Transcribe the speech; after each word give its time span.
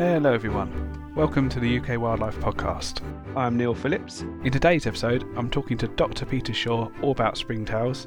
Hello, 0.00 0.32
everyone. 0.32 1.12
Welcome 1.14 1.48
to 1.50 1.60
the 1.60 1.78
UK 1.78 2.00
Wildlife 2.00 2.38
Podcast. 2.40 3.02
I'm 3.36 3.56
Neil 3.56 3.74
Phillips. 3.74 4.22
In 4.44 4.50
today's 4.50 4.86
episode, 4.86 5.26
I'm 5.36 5.50
talking 5.50 5.76
to 5.76 5.88
Dr. 5.88 6.24
Peter 6.24 6.54
Shaw 6.54 6.88
all 7.02 7.10
about 7.10 7.34
springtails. 7.34 8.06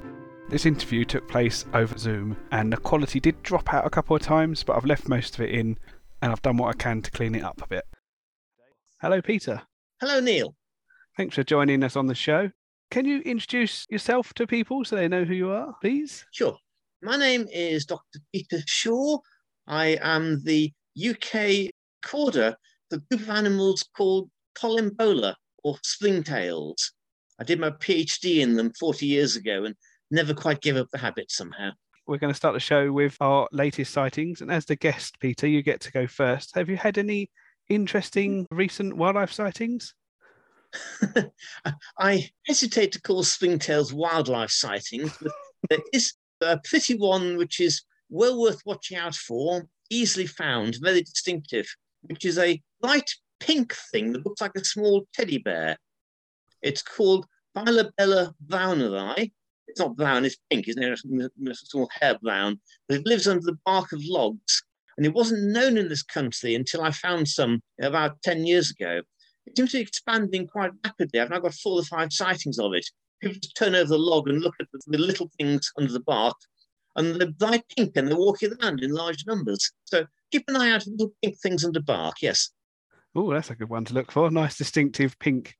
This 0.53 0.67
interview 0.67 1.03
took 1.03 1.27
place 1.27 1.65
over 1.73 1.97
Zoom, 1.97 2.37
and 2.51 2.71
the 2.71 2.77
quality 2.77 3.19
did 3.19 3.41
drop 3.41 3.73
out 3.73 3.87
a 3.87 3.89
couple 3.89 4.15
of 4.15 4.21
times, 4.21 4.61
but 4.61 4.77
I've 4.77 4.85
left 4.85 5.09
most 5.09 5.33
of 5.33 5.41
it 5.41 5.49
in, 5.49 5.79
and 6.21 6.31
I've 6.31 6.43
done 6.43 6.57
what 6.57 6.69
I 6.69 6.77
can 6.77 7.01
to 7.01 7.09
clean 7.09 7.33
it 7.33 7.43
up 7.43 7.59
a 7.63 7.67
bit. 7.67 7.85
Hello, 9.01 9.19
Peter. 9.19 9.63
Hello, 9.99 10.19
Neil. 10.19 10.53
Thanks 11.17 11.33
for 11.33 11.43
joining 11.43 11.83
us 11.83 11.95
on 11.95 12.05
the 12.05 12.13
show. 12.13 12.51
Can 12.91 13.05
you 13.05 13.21
introduce 13.21 13.87
yourself 13.89 14.31
to 14.35 14.45
people 14.45 14.85
so 14.85 14.95
they 14.95 15.07
know 15.07 15.23
who 15.23 15.33
you 15.33 15.49
are, 15.49 15.73
please? 15.81 16.23
Sure. 16.31 16.55
My 17.01 17.17
name 17.17 17.47
is 17.51 17.85
Dr. 17.85 18.19
Peter 18.31 18.59
Shaw. 18.67 19.17
I 19.65 19.97
am 20.03 20.43
the 20.43 20.71
UK 21.03 21.71
recorder 22.03 22.55
for 22.91 22.97
a 22.97 22.99
group 22.99 23.21
of 23.23 23.29
animals 23.31 23.83
called 23.97 24.29
Collembola 24.55 25.33
or 25.63 25.77
springtails. 25.77 26.75
I 27.39 27.43
did 27.43 27.59
my 27.59 27.71
PhD 27.71 28.41
in 28.41 28.55
them 28.55 28.71
40 28.79 29.07
years 29.07 29.35
ago 29.35 29.63
and 29.63 29.75
never 30.13 30.33
quite 30.33 30.61
give 30.61 30.77
up 30.77 30.89
the 30.91 30.97
habit 30.97 31.31
somehow. 31.31 31.71
We're 32.05 32.17
going 32.17 32.33
to 32.33 32.37
start 32.37 32.53
the 32.53 32.59
show 32.59 32.91
with 32.91 33.17
our 33.21 33.47
latest 33.51 33.93
sightings. 33.93 34.41
And 34.41 34.51
as 34.51 34.65
the 34.65 34.75
guest, 34.75 35.19
Peter, 35.19 35.47
you 35.47 35.61
get 35.61 35.79
to 35.81 35.91
go 35.91 36.07
first. 36.07 36.55
Have 36.55 36.69
you 36.69 36.77
had 36.77 36.97
any 36.97 37.29
interesting 37.69 38.45
recent 38.51 38.95
wildlife 38.95 39.31
sightings? 39.31 39.93
I 41.99 42.29
hesitate 42.45 42.91
to 42.93 43.01
call 43.01 43.23
springtails 43.23 43.93
wildlife 43.93 44.49
sightings, 44.49 45.15
but 45.21 45.31
there 45.69 45.79
is 45.93 46.13
a 46.41 46.59
pretty 46.65 46.95
one 46.95 47.37
which 47.37 47.59
is 47.59 47.83
well 48.09 48.39
worth 48.39 48.61
watching 48.65 48.97
out 48.97 49.15
for, 49.15 49.67
easily 49.89 50.27
found, 50.27 50.77
very 50.81 51.01
distinctive 51.01 51.67
which 52.03 52.25
is 52.25 52.37
a 52.37 52.61
light 52.81 53.09
pink 53.39 53.73
thing 53.91 54.13
that 54.13 54.25
looks 54.25 54.41
like 54.41 54.55
a 54.55 54.63
small 54.63 55.07
teddy 55.13 55.37
bear. 55.37 55.77
It's 56.61 56.81
called 56.81 57.25
Bilobella 57.55 58.33
braunerae. 58.45 59.31
It's 59.67 59.79
not 59.79 59.95
brown, 59.95 60.25
it's 60.25 60.37
pink, 60.49 60.67
isn't 60.67 60.83
it? 60.83 60.99
It's 61.41 61.63
a 61.63 61.65
small 61.65 61.89
hair 61.99 62.17
brown, 62.21 62.59
but 62.87 62.97
it 62.97 63.05
lives 63.05 63.27
under 63.27 63.45
the 63.45 63.57
bark 63.65 63.91
of 63.91 64.01
logs. 64.03 64.63
And 64.97 65.05
it 65.05 65.13
wasn't 65.13 65.51
known 65.51 65.77
in 65.77 65.89
this 65.89 66.03
country 66.03 66.53
until 66.53 66.81
I 66.81 66.91
found 66.91 67.27
some 67.27 67.61
about 67.81 68.21
10 68.21 68.45
years 68.45 68.71
ago. 68.71 69.01
It 69.45 69.57
seems 69.57 69.71
to 69.71 69.77
be 69.77 69.81
expanding 69.81 70.47
quite 70.47 70.71
rapidly. 70.85 71.19
I've 71.19 71.31
now 71.31 71.39
got 71.39 71.55
four 71.55 71.79
or 71.79 71.83
five 71.83 72.13
sightings 72.13 72.59
of 72.59 72.73
it. 72.73 72.85
People 73.19 73.39
just 73.41 73.57
turn 73.57 73.73
over 73.73 73.89
the 73.89 73.97
log 73.97 74.29
and 74.29 74.41
look 74.41 74.53
at 74.59 74.67
the 74.71 74.97
little 74.97 75.31
things 75.37 75.71
under 75.79 75.91
the 75.91 75.99
bark, 76.01 76.37
and 76.95 77.19
they're 77.19 77.31
bright 77.31 77.63
pink 77.75 77.95
and 77.95 78.07
they're 78.07 78.17
walking 78.17 78.53
around 78.61 78.81
in 78.81 78.91
large 78.91 79.25
numbers. 79.25 79.71
So 79.85 80.05
keep 80.31 80.43
an 80.47 80.57
eye 80.57 80.71
out 80.71 80.83
for 80.83 80.91
little 80.91 81.13
pink 81.23 81.39
things 81.41 81.65
under 81.65 81.81
bark. 81.81 82.17
Yes. 82.21 82.51
Oh, 83.15 83.31
that's 83.33 83.49
a 83.49 83.55
good 83.55 83.69
one 83.69 83.85
to 83.85 83.93
look 83.93 84.11
for. 84.11 84.29
Nice, 84.29 84.57
distinctive 84.57 85.17
pink. 85.19 85.55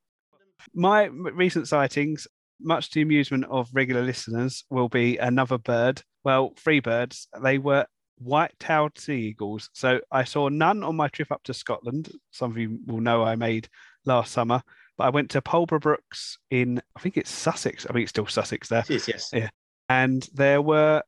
My 0.74 1.06
recent 1.06 1.68
sightings, 1.68 2.28
much 2.60 2.90
to 2.90 2.96
the 2.96 3.02
amusement 3.02 3.46
of 3.50 3.70
regular 3.74 4.02
listeners, 4.02 4.66
will 4.70 4.90
be 4.90 5.18
another 5.18 5.58
bird. 5.58 6.02
Well, 6.24 6.54
three 6.58 6.80
birds. 6.80 7.28
They 7.42 7.58
were 7.58 7.86
white-tailed 8.18 8.98
sea 8.98 9.20
eagles. 9.20 9.70
So 9.74 10.00
I 10.12 10.24
saw 10.24 10.50
none 10.50 10.84
on 10.84 10.96
my 10.96 11.08
trip 11.08 11.32
up 11.32 11.44
to 11.44 11.54
Scotland. 11.54 12.12
Some 12.32 12.52
of 12.52 12.58
you 12.58 12.80
will 12.86 13.02
know 13.02 13.24
I 13.24 13.36
made 13.36 13.68
last 14.06 14.32
summer. 14.32 14.62
But 14.98 15.06
I 15.06 15.10
went 15.10 15.32
to 15.32 15.42
Pulborough 15.42 15.82
Brooks 15.82 16.38
in, 16.52 16.82
I 16.96 17.00
think 17.00 17.18
it's 17.18 17.32
Sussex. 17.32 17.86
I 17.86 17.94
think 17.94 18.04
it's 18.04 18.12
still 18.12 18.28
Sussex 18.28 18.70
there. 18.70 18.84
Is, 18.90 19.08
yes. 19.08 19.32
Yeah. 19.34 19.50
And 19.90 20.28
there 20.34 20.62
were 20.62 21.02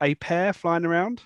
a 0.00 0.14
pair 0.14 0.52
flying 0.52 0.84
around 0.84 1.22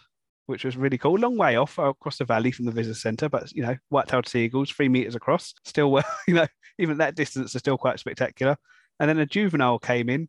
which 0.46 0.64
was 0.64 0.76
really 0.76 0.98
cool. 0.98 1.18
Long 1.18 1.36
way 1.36 1.56
off 1.56 1.78
across 1.78 2.18
the 2.18 2.24
valley 2.24 2.52
from 2.52 2.64
the 2.64 2.72
visitor 2.72 2.98
centre, 2.98 3.28
but 3.28 3.52
you 3.52 3.62
know, 3.62 3.76
white-tailed 3.88 4.28
seagulls, 4.28 4.70
three 4.70 4.88
meters 4.88 5.14
across, 5.14 5.54
still 5.64 5.90
well, 5.90 6.04
you 6.28 6.34
know, 6.34 6.46
even 6.78 6.98
that 6.98 7.16
distance 7.16 7.54
is 7.54 7.58
still 7.58 7.76
quite 7.76 7.98
spectacular. 7.98 8.56
And 8.98 9.08
then 9.08 9.18
a 9.18 9.26
juvenile 9.26 9.78
came 9.78 10.08
in, 10.08 10.28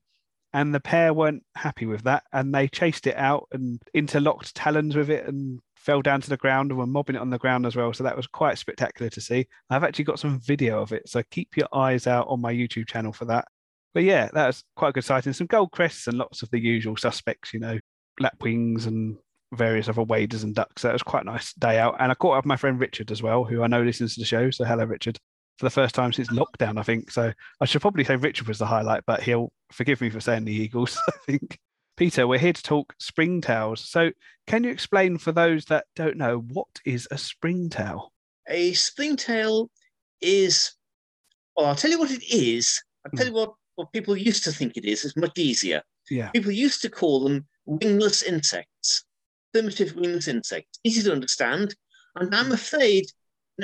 and 0.53 0.73
the 0.73 0.79
pair 0.79 1.13
weren't 1.13 1.44
happy 1.55 1.85
with 1.85 2.03
that, 2.03 2.23
and 2.33 2.53
they 2.53 2.67
chased 2.67 3.07
it 3.07 3.17
out 3.17 3.47
and 3.51 3.81
interlocked 3.94 4.55
talons 4.55 4.95
with 4.95 5.09
it 5.09 5.28
and 5.28 5.59
fell 5.75 6.01
down 6.01 6.19
to 6.22 6.29
the 6.29 6.38
ground 6.38 6.72
and 6.72 6.78
were 6.78 6.88
mobbing 6.88 7.16
it 7.16 7.22
on 7.22 7.29
the 7.29 7.38
ground 7.38 7.66
as 7.66 7.75
well. 7.75 7.94
So 7.94 8.03
that 8.03 8.17
was 8.17 8.28
quite 8.28 8.57
spectacular 8.57 9.09
to 9.09 9.22
see. 9.22 9.47
I've 9.69 9.83
actually 9.83 10.05
got 10.05 10.19
some 10.19 10.39
video 10.39 10.81
of 10.81 10.91
it, 10.94 11.07
so 11.07 11.22
keep 11.31 11.55
your 11.55 11.67
eyes 11.73 12.07
out 12.07 12.28
on 12.28 12.41
my 12.41 12.53
YouTube 12.53 12.88
channel 12.88 13.13
for 13.13 13.25
that. 13.25 13.45
But 13.94 14.03
yeah, 14.03 14.29
that 14.33 14.47
was 14.47 14.63
quite 14.75 14.89
a 14.89 14.94
good 14.94 15.05
sighting. 15.05 15.34
Some 15.34 15.47
gold 15.47 15.72
crests 15.72 16.07
and 16.07 16.17
lots 16.17 16.44
of 16.44 16.49
the 16.51 16.59
usual 16.59 16.97
suspects, 16.97 17.53
you 17.53 17.59
know, 17.59 17.79
lapwings 18.19 18.85
and 18.85 19.17
various 19.53 19.88
other 19.88 20.03
waders 20.03 20.44
and 20.44 20.53
ducks. 20.53 20.81
So 20.81 20.89
it 20.89 20.94
was 20.94 21.03
quite 21.03 21.23
a 21.23 21.28
nice 21.28 21.53
day 21.53 21.79
out. 21.79 21.95
And 21.99 22.11
I 22.11 22.16
caught 22.16 22.38
up 22.38 22.44
with 22.44 22.49
my 22.49 22.57
friend 22.57 22.79
Richard 22.79 23.11
as 23.11 23.23
well, 23.23 23.44
who 23.44 23.63
I 23.63 23.67
know 23.67 23.81
listens 23.81 24.16
to 24.16 24.22
the 24.22 24.25
show. 24.25 24.51
So 24.51 24.66
hello, 24.66 24.84
Richard. 24.85 25.17
For 25.57 25.66
the 25.66 25.72
first 25.72 25.95
time 25.95 26.13
since 26.13 26.29
lockdown, 26.29 26.79
I 26.79 26.84
think. 26.84 27.09
So 27.12 27.34
I 27.59 27.66
should 27.66 27.81
probably 27.81 28.03
say 28.03 28.16
Richard 28.16 28.47
was 28.47 28.59
the 28.59 28.66
highlight, 28.66 29.03
but 29.07 29.23
he'll 29.23 29.51
forgive 29.72 30.01
me 30.01 30.09
for 30.09 30.19
saying 30.19 30.45
the 30.45 30.53
Eagles, 30.53 31.00
I 31.07 31.13
think. 31.25 31.59
Peter, 31.95 32.28
we're 32.28 32.38
here 32.38 32.53
to 32.53 32.62
talk 32.62 32.94
springtails. 33.01 33.79
So 33.79 34.12
can 34.46 34.63
you 34.63 34.69
explain 34.69 35.17
for 35.17 35.31
those 35.31 35.66
that 35.66 35.85
don't 35.96 36.17
know 36.17 36.40
what 36.53 36.67
is 36.85 37.07
a 37.09 37.16
springtail? 37.16 38.09
A 38.47 38.73
springtail 38.73 39.69
is, 40.22 40.73
well, 41.56 41.66
I'll 41.66 41.75
tell 41.75 41.90
you 41.90 41.97
what 41.97 42.12
it 42.12 42.23
is. 42.23 42.81
I'll 43.03 43.12
tell 43.17 43.25
hmm. 43.25 43.34
you 43.34 43.40
what, 43.40 43.53
what 43.75 43.91
people 43.94 44.16
used 44.16 44.44
to 44.44 44.51
think 44.51 44.78
it 44.78 44.85
is. 44.85 45.06
It's 45.06 45.17
much 45.17 45.38
easier. 45.38 45.81
Yeah. 46.09 46.29
People 46.29 46.51
used 46.51 46.84
to 46.84 46.90
call 46.90 47.23
them 47.23 47.47
wingless 47.66 48.22
insects 48.22 49.03
primitive 49.57 49.96
wingless 49.96 50.28
insects. 50.28 50.79
Easy 50.84 51.03
to 51.03 51.12
understand. 51.12 51.75
And 52.16 52.34
I'm 52.34 52.47
hmm. 52.47 52.51
afraid 52.53 53.06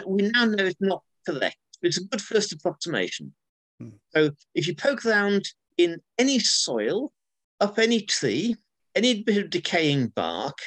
we 0.07 0.23
now 0.33 0.45
know 0.45 0.65
it's 0.65 0.81
not 0.81 1.03
correct. 1.27 1.57
But 1.83 1.89
it's 1.89 1.99
a 1.99 2.05
good 2.05 2.21
first 2.21 2.53
approximation. 2.53 3.33
Hmm. 3.79 3.89
So 4.15 4.31
if 4.55 4.67
you 4.67 4.75
poke 4.75 5.05
around 5.05 5.43
in 5.77 5.99
any 6.17 6.39
soil, 6.39 7.11
up 7.59 7.77
any 7.77 8.01
tree, 8.01 8.55
any 8.95 9.21
bit 9.21 9.43
of 9.43 9.49
decaying 9.49 10.07
bark, 10.07 10.57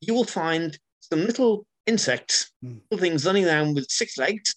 you 0.00 0.14
will 0.14 0.24
find 0.24 0.78
some 1.00 1.26
little 1.26 1.66
insects, 1.86 2.50
hmm. 2.62 2.78
little 2.90 3.02
things 3.02 3.26
running 3.26 3.44
around 3.44 3.74
with 3.74 3.90
six 3.90 4.16
legs, 4.16 4.54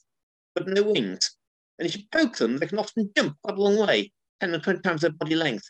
but 0.55 0.65
no 0.65 0.83
wings. 0.83 1.35
And 1.77 1.85
if 1.85 1.97
you 1.97 2.03
poke 2.09 2.37
them, 2.37 2.57
they 2.57 2.67
can 2.67 2.79
often 2.79 3.11
jump 3.17 3.35
quite 3.43 3.57
a 3.57 3.61
long 3.61 3.77
way, 3.77 4.13
10 4.39 4.55
or 4.55 4.59
20 4.59 4.79
times 4.79 5.01
their 5.01 5.11
body 5.11 5.35
length. 5.35 5.69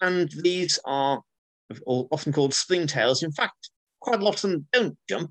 And 0.00 0.30
these 0.42 0.78
are 0.84 1.20
often 1.86 2.32
called 2.32 2.52
springtails. 2.52 3.24
In 3.24 3.32
fact, 3.32 3.70
quite 4.00 4.20
a 4.20 4.24
lot 4.24 4.36
of 4.36 4.42
them 4.42 4.68
don't 4.72 4.96
jump, 5.08 5.30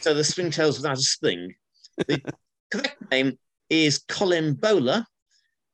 so 0.00 0.12
the 0.12 0.22
springtails 0.22 0.76
without 0.76 0.98
a 0.98 1.02
spring. 1.02 1.54
The 1.96 2.20
correct 2.70 3.10
name 3.10 3.38
is 3.70 4.00
Collembola, 4.08 5.04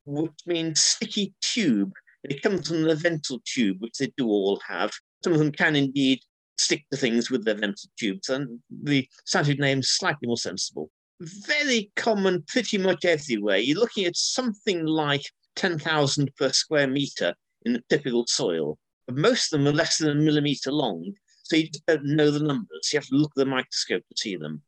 which 0.05 0.31
means 0.45 0.81
sticky 0.81 1.33
tube. 1.41 1.93
It 2.23 2.41
comes 2.41 2.67
from 2.67 2.83
the 2.83 2.95
ventral 2.95 3.39
tube, 3.45 3.77
which 3.79 3.97
they 3.99 4.11
do 4.17 4.27
all 4.27 4.59
have. 4.67 4.91
Some 5.23 5.33
of 5.33 5.39
them 5.39 5.51
can 5.51 5.75
indeed 5.75 6.19
stick 6.57 6.83
to 6.91 6.97
things 6.97 7.29
with 7.29 7.45
their 7.45 7.55
ventral 7.55 7.91
tubes, 7.99 8.29
and 8.29 8.59
the 8.69 9.07
scientific 9.25 9.59
name 9.59 9.79
is 9.79 9.91
slightly 9.91 10.27
more 10.27 10.37
sensible. 10.37 10.89
Very 11.21 11.91
common 11.95 12.43
pretty 12.47 12.77
much 12.77 13.05
everywhere. 13.05 13.57
You're 13.57 13.79
looking 13.79 14.05
at 14.05 14.15
something 14.15 14.85
like 14.85 15.23
10,000 15.55 16.35
per 16.35 16.49
square 16.49 16.87
meter 16.87 17.33
in 17.65 17.73
the 17.73 17.83
typical 17.89 18.25
soil 18.27 18.77
but 19.07 19.17
most 19.17 19.53
of 19.53 19.59
them 19.59 19.67
are 19.67 19.75
less 19.75 19.97
than 19.97 20.09
a 20.09 20.15
millimeter 20.15 20.71
long, 20.71 21.13
so 21.43 21.55
you 21.55 21.69
don't 21.87 22.05
know 22.05 22.31
the 22.31 22.39
numbers. 22.39 22.89
You 22.91 22.99
have 22.99 23.07
to 23.07 23.15
look 23.15 23.31
at 23.31 23.41
the 23.41 23.45
microscope 23.45 24.03
to 24.09 24.17
see 24.17 24.35
them. 24.35 24.63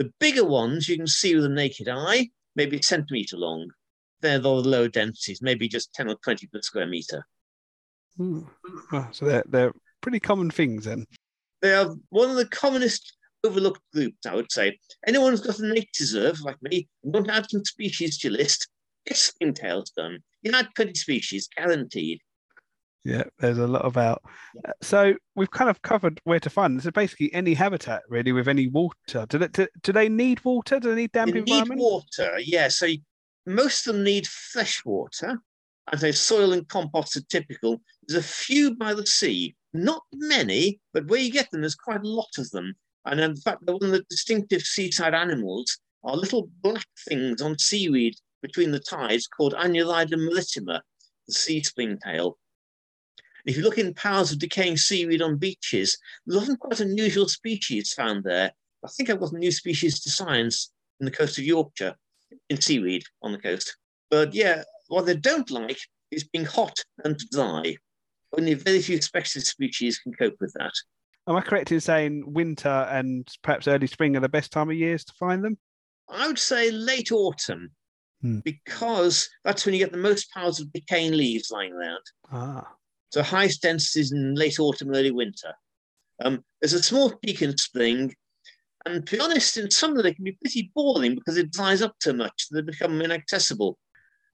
The 0.00 0.10
bigger 0.18 0.46
ones 0.46 0.88
you 0.88 0.96
can 0.96 1.06
see 1.06 1.34
with 1.34 1.44
the 1.44 1.50
naked 1.50 1.86
eye, 1.86 2.30
maybe 2.56 2.78
a 2.78 2.82
centimeter 2.82 3.36
long. 3.36 3.68
They're 4.22 4.38
the 4.38 4.48
lower 4.48 4.88
densities, 4.88 5.42
maybe 5.42 5.68
just 5.68 5.92
10 5.92 6.08
or 6.08 6.14
20 6.24 6.46
per 6.46 6.62
square 6.62 6.86
meter. 6.86 7.26
Hmm. 8.16 8.44
Well, 8.90 9.08
so 9.12 9.26
they're, 9.26 9.44
they're 9.46 9.72
pretty 10.00 10.18
common 10.18 10.50
things 10.50 10.86
then. 10.86 11.04
They 11.60 11.74
are 11.74 11.94
one 12.08 12.30
of 12.30 12.36
the 12.36 12.46
commonest 12.46 13.14
overlooked 13.44 13.82
groups, 13.92 14.24
I 14.24 14.34
would 14.34 14.50
say. 14.50 14.78
Anyone 15.06 15.32
who's 15.32 15.42
got 15.42 15.58
a 15.58 15.66
nature 15.66 15.90
reserve, 16.00 16.40
like 16.40 16.56
me, 16.62 16.88
and 17.04 17.12
want 17.12 17.26
to 17.26 17.34
add 17.34 17.50
some 17.50 17.66
species 17.66 18.16
to 18.20 18.28
your 18.28 18.38
list, 18.38 18.68
get 19.06 19.18
springtails 19.18 19.92
done. 19.94 20.20
You 20.40 20.52
add 20.54 20.68
20 20.76 20.94
species, 20.94 21.46
guaranteed. 21.54 22.20
Yeah, 23.04 23.24
there's 23.38 23.58
a 23.58 23.66
lot 23.66 23.86
about. 23.86 24.22
Uh, 24.66 24.72
so 24.82 25.14
we've 25.34 25.50
kind 25.50 25.70
of 25.70 25.80
covered 25.82 26.20
where 26.24 26.40
to 26.40 26.50
find. 26.50 26.82
So 26.82 26.90
basically, 26.90 27.32
any 27.32 27.54
habitat 27.54 28.02
really 28.08 28.32
with 28.32 28.46
any 28.46 28.68
water. 28.68 29.26
Do 29.28 29.38
they, 29.38 29.48
do, 29.48 29.66
do 29.82 29.92
they 29.92 30.08
need 30.08 30.44
water? 30.44 30.78
Do 30.78 30.90
they 30.90 31.02
need 31.02 31.12
damp 31.12 31.32
they 31.32 31.38
environment? 31.38 31.78
Need 31.78 31.82
water, 31.82 32.38
yeah. 32.40 32.68
So 32.68 32.88
most 33.46 33.86
of 33.86 33.94
them 33.94 34.04
need 34.04 34.26
fresh 34.26 34.84
water. 34.84 35.40
I'd 35.88 36.00
say 36.00 36.12
soil 36.12 36.52
and 36.52 36.68
compost 36.68 37.16
are 37.16 37.22
typical. 37.22 37.80
There's 38.06 38.22
a 38.22 38.28
few 38.28 38.76
by 38.76 38.94
the 38.94 39.06
sea, 39.06 39.56
not 39.72 40.02
many, 40.12 40.80
but 40.92 41.06
where 41.06 41.20
you 41.20 41.32
get 41.32 41.50
them, 41.50 41.62
there's 41.62 41.74
quite 41.74 42.02
a 42.02 42.08
lot 42.08 42.30
of 42.38 42.50
them. 42.50 42.74
And 43.06 43.18
in 43.18 43.34
fact, 43.36 43.62
one 43.64 43.82
of 43.82 43.90
the 43.90 44.04
distinctive 44.10 44.62
seaside 44.62 45.14
animals 45.14 45.78
are 46.04 46.16
little 46.16 46.50
black 46.62 46.86
things 47.08 47.40
on 47.40 47.58
seaweed 47.58 48.14
between 48.42 48.70
the 48.70 48.80
tides 48.80 49.26
called 49.26 49.54
Anurida 49.54 50.16
maritima, 50.16 50.82
the 51.26 51.32
sea 51.32 51.62
springtail. 51.62 52.36
If 53.46 53.56
you 53.56 53.62
look 53.62 53.78
in 53.78 53.94
piles 53.94 54.32
of 54.32 54.38
decaying 54.38 54.76
seaweed 54.76 55.22
on 55.22 55.36
beaches, 55.36 55.96
there's 56.26 56.42
often 56.42 56.56
quite 56.56 56.80
unusual 56.80 57.28
species 57.28 57.92
found 57.92 58.24
there. 58.24 58.52
I 58.84 58.88
think 58.88 59.10
I've 59.10 59.20
got 59.20 59.32
a 59.32 59.38
new 59.38 59.52
species 59.52 60.00
to 60.00 60.10
science 60.10 60.72
in 61.00 61.04
the 61.06 61.10
coast 61.10 61.38
of 61.38 61.44
Yorkshire, 61.44 61.94
in 62.48 62.60
seaweed 62.60 63.04
on 63.22 63.32
the 63.32 63.38
coast. 63.38 63.76
But 64.10 64.34
yeah, 64.34 64.62
what 64.88 65.06
they 65.06 65.16
don't 65.16 65.50
like 65.50 65.78
is 66.10 66.24
being 66.24 66.44
hot 66.44 66.78
and 67.04 67.18
dry. 67.30 67.76
Only 68.36 68.54
very 68.54 68.80
few 68.80 69.00
specialist 69.00 69.48
species 69.50 69.98
can 69.98 70.12
cope 70.14 70.36
with 70.40 70.52
that. 70.58 70.72
Am 71.28 71.36
I 71.36 71.40
correct 71.42 71.72
in 71.72 71.80
saying 71.80 72.24
winter 72.26 72.68
and 72.68 73.28
perhaps 73.42 73.68
early 73.68 73.86
spring 73.86 74.16
are 74.16 74.20
the 74.20 74.28
best 74.28 74.50
time 74.52 74.70
of 74.70 74.76
years 74.76 75.04
to 75.04 75.12
find 75.18 75.44
them? 75.44 75.58
I 76.08 76.26
would 76.26 76.38
say 76.38 76.70
late 76.70 77.12
autumn, 77.12 77.70
Hmm. 78.20 78.40
because 78.40 79.30
that's 79.44 79.64
when 79.64 79.74
you 79.74 79.78
get 79.78 79.92
the 79.92 79.98
most 79.98 80.30
piles 80.32 80.60
of 80.60 80.72
decaying 80.72 81.12
leaves 81.12 81.50
lying 81.50 81.72
around. 81.72 82.02
Ah, 82.32 82.74
So 83.10 83.22
highest 83.22 83.62
densities 83.62 84.12
in 84.12 84.34
late 84.34 84.58
autumn, 84.58 84.94
early 84.94 85.10
winter. 85.10 85.52
Um, 86.24 86.44
there's 86.60 86.72
a 86.72 86.82
small 86.82 87.12
peak 87.24 87.42
in 87.42 87.56
spring, 87.56 88.14
and 88.86 89.06
to 89.06 89.16
be 89.16 89.20
honest, 89.20 89.56
in 89.56 89.70
summer 89.70 90.02
they 90.02 90.14
can 90.14 90.24
be 90.24 90.38
pretty 90.40 90.70
boring 90.74 91.14
because 91.14 91.36
it 91.36 91.52
dries 91.52 91.82
up 91.82 91.94
too 91.98 92.12
much. 92.12 92.46
They 92.50 92.62
become 92.62 93.00
inaccessible. 93.00 93.78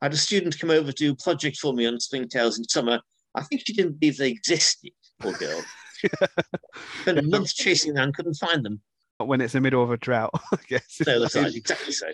I 0.02 0.06
had 0.06 0.14
a 0.14 0.18
student 0.18 0.58
come 0.58 0.70
over 0.70 0.92
to 0.92 0.92
do 0.92 1.12
a 1.12 1.16
project 1.16 1.58
for 1.58 1.72
me 1.72 1.86
on 1.86 1.94
springtails 1.94 2.58
in 2.58 2.68
summer. 2.68 3.00
I 3.34 3.42
think 3.42 3.62
she 3.66 3.72
didn't 3.72 3.98
believe 3.98 4.18
they 4.18 4.30
existed, 4.30 4.92
poor 5.20 5.32
girl. 5.32 5.62
Spent 7.02 7.18
a 7.18 7.22
month 7.22 7.54
chasing 7.54 7.94
them 7.94 8.04
and 8.04 8.14
couldn't 8.14 8.34
find 8.34 8.64
them. 8.64 8.80
But 9.18 9.28
when 9.28 9.40
it's 9.40 9.54
the 9.54 9.60
middle 9.60 9.82
of 9.82 9.90
a 9.90 9.96
drought, 9.96 10.32
I 10.52 10.58
guess. 10.68 10.98
No, 11.06 11.20
that's 11.20 11.34
right, 11.34 11.54
exactly 11.54 11.92
so. 11.92 12.08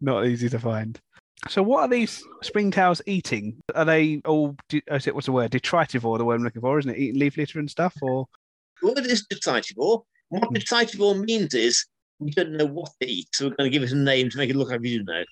Not 0.00 0.26
easy 0.26 0.48
to 0.48 0.58
find. 0.58 1.00
So, 1.48 1.62
what 1.62 1.80
are 1.80 1.88
these 1.88 2.22
springtails 2.44 3.00
eating? 3.06 3.56
Are 3.74 3.84
they 3.84 4.20
all? 4.26 4.56
Uh, 4.72 4.94
is 4.94 5.06
it 5.06 5.14
what's 5.14 5.26
the 5.26 5.32
word? 5.32 5.50
Detritivore, 5.52 6.18
the 6.18 6.24
word 6.24 6.36
I'm 6.36 6.44
looking 6.44 6.60
for, 6.60 6.78
isn't 6.78 6.90
it? 6.90 6.98
Eating 6.98 7.20
leaf 7.20 7.36
litter 7.36 7.58
and 7.58 7.70
stuff, 7.70 7.94
or 8.02 8.26
The 8.82 8.88
word 8.88 9.06
is 9.06 9.26
detritivore. 9.32 10.02
What 10.28 10.48
hmm. 10.48 10.54
detritivore 10.54 11.24
means 11.24 11.54
is 11.54 11.86
we 12.18 12.30
don't 12.32 12.52
know 12.52 12.66
what 12.66 12.90
they 13.00 13.06
eat, 13.06 13.28
so 13.32 13.46
we're 13.46 13.56
going 13.56 13.70
to 13.70 13.78
give 13.78 13.82
it 13.82 13.92
a 13.92 13.96
name 13.96 14.28
to 14.30 14.36
make 14.36 14.50
it 14.50 14.56
look 14.56 14.70
like 14.70 14.80
we 14.80 14.98
do 14.98 15.04
know. 15.04 15.24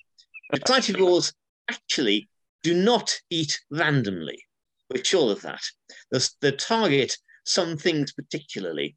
Detritivores 0.55 1.33
actually 1.69 2.27
do 2.63 2.73
not 2.73 3.15
eat 3.29 3.59
randomly. 3.69 4.43
We're 4.89 5.03
sure 5.03 5.31
of 5.31 5.41
that. 5.43 5.61
They 6.11 6.19
they 6.41 6.51
target 6.53 7.15
some 7.45 7.77
things 7.77 8.13
particularly. 8.13 8.95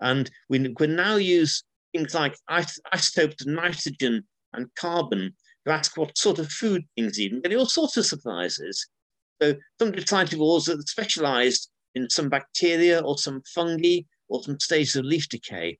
And 0.00 0.30
we, 0.48 0.74
we 0.78 0.86
now 0.88 1.16
use 1.16 1.62
things 1.92 2.14
like 2.14 2.36
isotopes 2.48 3.42
of 3.42 3.46
nitrogen 3.46 4.24
and 4.52 4.66
carbon 4.74 5.34
ask 5.70 5.96
what 5.96 6.18
sort 6.18 6.38
of 6.38 6.50
food 6.50 6.84
things 6.96 7.20
eat, 7.20 7.32
and 7.32 7.42
getting 7.42 7.58
all 7.58 7.66
sorts 7.66 7.96
of 7.96 8.06
surprises. 8.06 8.88
So 9.40 9.54
some 9.78 9.92
detritivores 9.92 10.68
are 10.68 10.80
specialized 10.82 11.70
in 11.94 12.08
some 12.10 12.28
bacteria 12.28 13.00
or 13.00 13.18
some 13.18 13.42
fungi 13.54 14.00
or 14.28 14.42
some 14.42 14.58
stages 14.58 14.96
of 14.96 15.04
leaf 15.04 15.28
decay. 15.28 15.78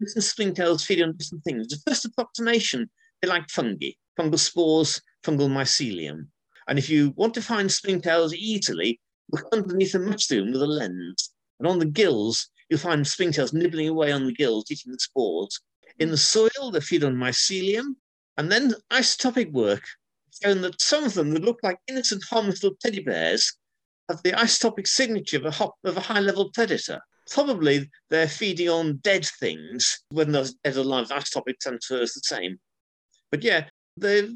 Different 0.00 0.24
springtails 0.24 0.84
feed 0.84 1.02
on 1.02 1.16
different 1.16 1.44
things. 1.44 1.68
The 1.68 1.80
first 1.86 2.04
approximation, 2.04 2.88
they 3.20 3.28
like 3.28 3.50
fungi, 3.50 3.90
fungal 4.18 4.38
spores, 4.38 5.00
fungal 5.24 5.48
mycelium. 5.48 6.26
And 6.68 6.78
if 6.78 6.88
you 6.88 7.12
want 7.16 7.34
to 7.34 7.42
find 7.42 7.68
springtails 7.68 8.32
easily, 8.34 9.00
look 9.32 9.46
underneath 9.52 9.94
a 9.94 9.98
mushroom 9.98 10.52
with 10.52 10.62
a 10.62 10.66
lens. 10.66 11.32
And 11.58 11.66
on 11.66 11.78
the 11.78 11.86
gills, 11.86 12.48
you'll 12.68 12.78
find 12.78 13.04
springtails 13.04 13.52
nibbling 13.52 13.88
away 13.88 14.12
on 14.12 14.26
the 14.26 14.32
gills, 14.32 14.70
eating 14.70 14.92
the 14.92 14.98
spores. 14.98 15.60
In 15.98 16.10
the 16.10 16.16
soil, 16.16 16.70
they 16.70 16.80
feed 16.80 17.04
on 17.04 17.14
mycelium. 17.14 17.94
And 18.38 18.50
then 18.50 18.72
isotopic 18.92 19.52
work 19.52 19.82
shown 20.42 20.62
that 20.62 20.80
some 20.80 21.04
of 21.04 21.14
them 21.14 21.32
that 21.32 21.42
look 21.44 21.58
like 21.64 21.78
innocent, 21.88 22.22
harmless 22.30 22.62
little 22.62 22.78
teddy 22.80 23.02
bears 23.02 23.52
have 24.08 24.22
the 24.22 24.30
isotopic 24.30 24.86
signature 24.86 25.38
of 25.38 25.44
a, 25.44 25.50
hop, 25.50 25.74
of 25.84 25.96
a 25.96 26.00
high-level 26.00 26.52
predator. 26.54 27.00
Probably 27.30 27.90
they're 28.10 28.28
feeding 28.28 28.68
on 28.68 28.98
dead 28.98 29.26
things. 29.40 30.02
When 30.10 30.32
those 30.32 30.54
dead 30.64 30.76
or 30.76 30.80
alive, 30.80 31.08
isotopic 31.08 31.58
transfer 31.60 32.00
is 32.00 32.14
the 32.14 32.20
same. 32.24 32.58
But 33.30 33.42
yeah, 33.42 33.66
they're 33.96 34.28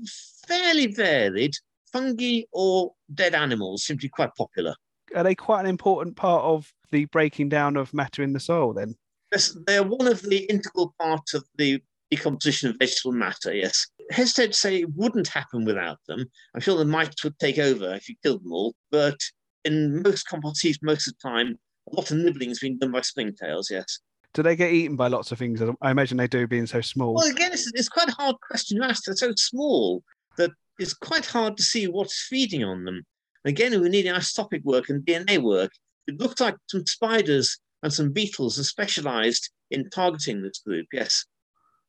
fairly 0.47 0.89
varied. 0.89 1.55
Fungi 1.93 2.43
or 2.53 2.93
dead 3.15 3.35
animals 3.35 3.85
seem 3.85 3.99
to 3.99 4.03
be 4.03 4.09
quite 4.09 4.35
popular. 4.37 4.75
are 5.15 5.23
they 5.23 5.35
quite 5.35 5.61
an 5.61 5.67
important 5.67 6.17
part 6.17 6.43
of 6.43 6.73
the 6.91 7.05
breaking 7.07 7.51
down 7.51 7.77
of 7.77 7.95
matter 7.95 8.23
in 8.23 8.33
the 8.33 8.41
soil? 8.41 8.73
Then, 8.73 8.97
Yes, 9.31 9.57
They're 9.67 9.83
one 9.83 10.09
of 10.09 10.23
the 10.23 10.39
integral 10.51 10.95
parts 10.99 11.33
of 11.35 11.45
the 11.57 11.83
decomposition 12.13 12.69
of 12.69 12.77
vegetable 12.79 13.13
matter, 13.13 13.55
yes. 13.55 13.87
Hesitate 14.11 14.53
to 14.53 14.59
say 14.59 14.81
it 14.81 14.95
wouldn't 14.95 15.29
happen 15.29 15.65
without 15.65 15.99
them. 16.07 16.27
I'm 16.55 16.61
sure 16.61 16.77
the 16.77 16.85
mites 16.85 17.25
would 17.25 17.39
take 17.39 17.59
over 17.59 17.95
if 17.95 18.09
you 18.09 18.17
killed 18.23 18.45
them 18.45 18.53
all, 18.53 18.75
but 18.91 19.19
in 19.65 20.03
most 20.03 20.29
compost 20.29 20.63
heaps, 20.63 20.79
most 20.83 21.09
of 21.09 21.15
the 21.15 21.29
time, 21.29 21.59
a 21.91 21.97
lot 21.97 22.11
of 22.11 22.19
nibbling 22.19 22.51
has 22.51 22.59
been 22.59 22.79
done 22.79 22.93
by 22.93 23.01
springtails, 23.01 23.71
yes. 23.71 24.01
do 24.35 24.43
they 24.43 24.57
get 24.57 24.73
eaten 24.73 24.95
by 24.95 25.09
lots 25.09 25.33
of 25.33 25.39
things? 25.39 25.63
I 25.81 25.91
imagine 25.91 26.19
they 26.19 26.27
do, 26.27 26.47
being 26.47 26.67
so 26.67 26.83
small. 26.83 27.15
Well, 27.15 27.31
again, 27.31 27.53
it's, 27.53 27.71
it's 27.75 27.89
quite 27.89 28.09
a 28.09 28.13
hard 28.23 28.37
question 28.47 28.79
to 28.79 28.87
ask. 28.87 29.05
They're 29.05 29.17
so 29.17 29.33
small 29.37 30.03
that 30.37 30.51
it's 30.79 30.95
quite 30.95 31.25
hard 31.25 31.57
to 31.57 31.63
see 31.63 31.87
what's 31.87 32.27
feeding 32.29 32.63
on 32.63 32.85
them. 32.85 33.03
Again, 33.47 33.81
we 33.81 33.89
need 33.89 34.07
isotopic 34.07 34.63
work 34.65 34.91
and 34.91 35.05
DNA 35.05 35.39
work. 35.39 35.71
It 36.07 36.21
looks 36.21 36.41
like 36.41 36.57
some 36.69 36.87
spiders 36.87 37.59
and 37.83 37.93
some 37.93 38.13
beetles 38.13 38.59
are 38.59 38.65
specialized 38.65 39.51
in 39.71 39.89
targeting 39.91 40.43
this 40.43 40.59
group, 40.59 40.87
yes. 40.93 41.25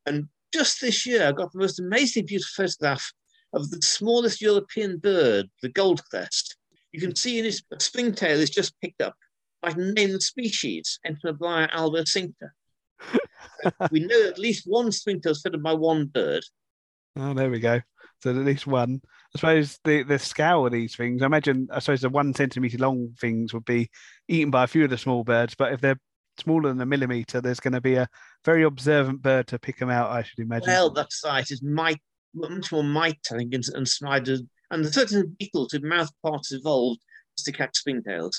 And 0.05 0.27
just 0.53 0.81
this 0.81 1.05
year, 1.05 1.27
I 1.27 1.31
got 1.31 1.51
the 1.51 1.59
most 1.59 1.79
amazingly 1.79 2.27
beautiful 2.27 2.65
photograph 2.65 3.11
of 3.53 3.69
the 3.69 3.81
smallest 3.81 4.41
European 4.41 4.97
bird, 4.97 5.49
the 5.61 5.69
goldcrest. 5.69 6.55
You 6.91 6.99
can 6.99 7.15
see 7.15 7.39
in 7.39 7.45
his 7.45 7.63
springtail 7.79 8.37
is 8.37 8.49
just 8.49 8.79
picked 8.81 9.01
up. 9.01 9.15
I 9.63 9.71
can 9.71 9.93
name 9.93 10.11
the 10.11 10.21
species, 10.21 10.99
Entomobrya 11.07 11.71
albocincta. 11.71 12.49
we 13.91 14.01
know 14.01 14.27
at 14.27 14.37
least 14.37 14.65
one 14.65 14.91
springtail 14.91 15.31
is 15.31 15.41
fed 15.41 15.61
by 15.63 15.73
one 15.73 16.05
bird. 16.05 16.43
Oh, 17.15 17.33
there 17.33 17.49
we 17.49 17.59
go. 17.59 17.81
So 18.21 18.31
at 18.31 18.35
least 18.37 18.67
one. 18.67 19.01
I 19.35 19.39
suppose 19.39 19.79
the 19.83 20.03
the 20.03 20.19
scale 20.19 20.65
of 20.65 20.71
these 20.71 20.95
things. 20.95 21.21
I 21.21 21.25
imagine. 21.25 21.67
I 21.71 21.79
suppose 21.79 22.01
the 22.01 22.09
one 22.09 22.33
centimeter 22.33 22.77
long 22.77 23.15
things 23.19 23.53
would 23.53 23.65
be 23.65 23.89
eaten 24.27 24.51
by 24.51 24.63
a 24.63 24.67
few 24.67 24.83
of 24.83 24.89
the 24.89 24.97
small 24.97 25.23
birds, 25.23 25.55
but 25.55 25.73
if 25.73 25.81
they're 25.81 25.99
smaller 26.37 26.69
than 26.69 26.81
a 26.81 26.85
millimeter, 26.85 27.41
there's 27.41 27.59
going 27.59 27.73
to 27.73 27.81
be 27.81 27.95
a 27.95 28.07
very 28.45 28.63
observant 28.63 29.21
bird 29.21 29.47
to 29.47 29.59
pick 29.59 29.77
them 29.77 29.89
out. 29.89 30.09
I 30.11 30.23
should 30.23 30.39
imagine. 30.39 30.67
Well, 30.67 30.89
that's 30.91 31.21
right. 31.25 31.49
It's 31.49 31.61
mite, 31.63 32.01
much 32.33 32.71
more 32.71 32.83
mite, 32.83 33.19
I 33.31 33.37
think, 33.37 33.53
and, 33.53 33.63
and 33.73 33.87
spiders, 33.87 34.41
and 34.71 34.83
there's 34.83 34.95
certain 34.95 35.35
beetles 35.39 35.73
with 35.73 35.83
mouth 35.83 36.09
parts 36.23 36.51
evolved 36.51 37.01
just 37.37 37.45
to 37.45 37.51
catch 37.51 37.83
springtails. 37.83 38.35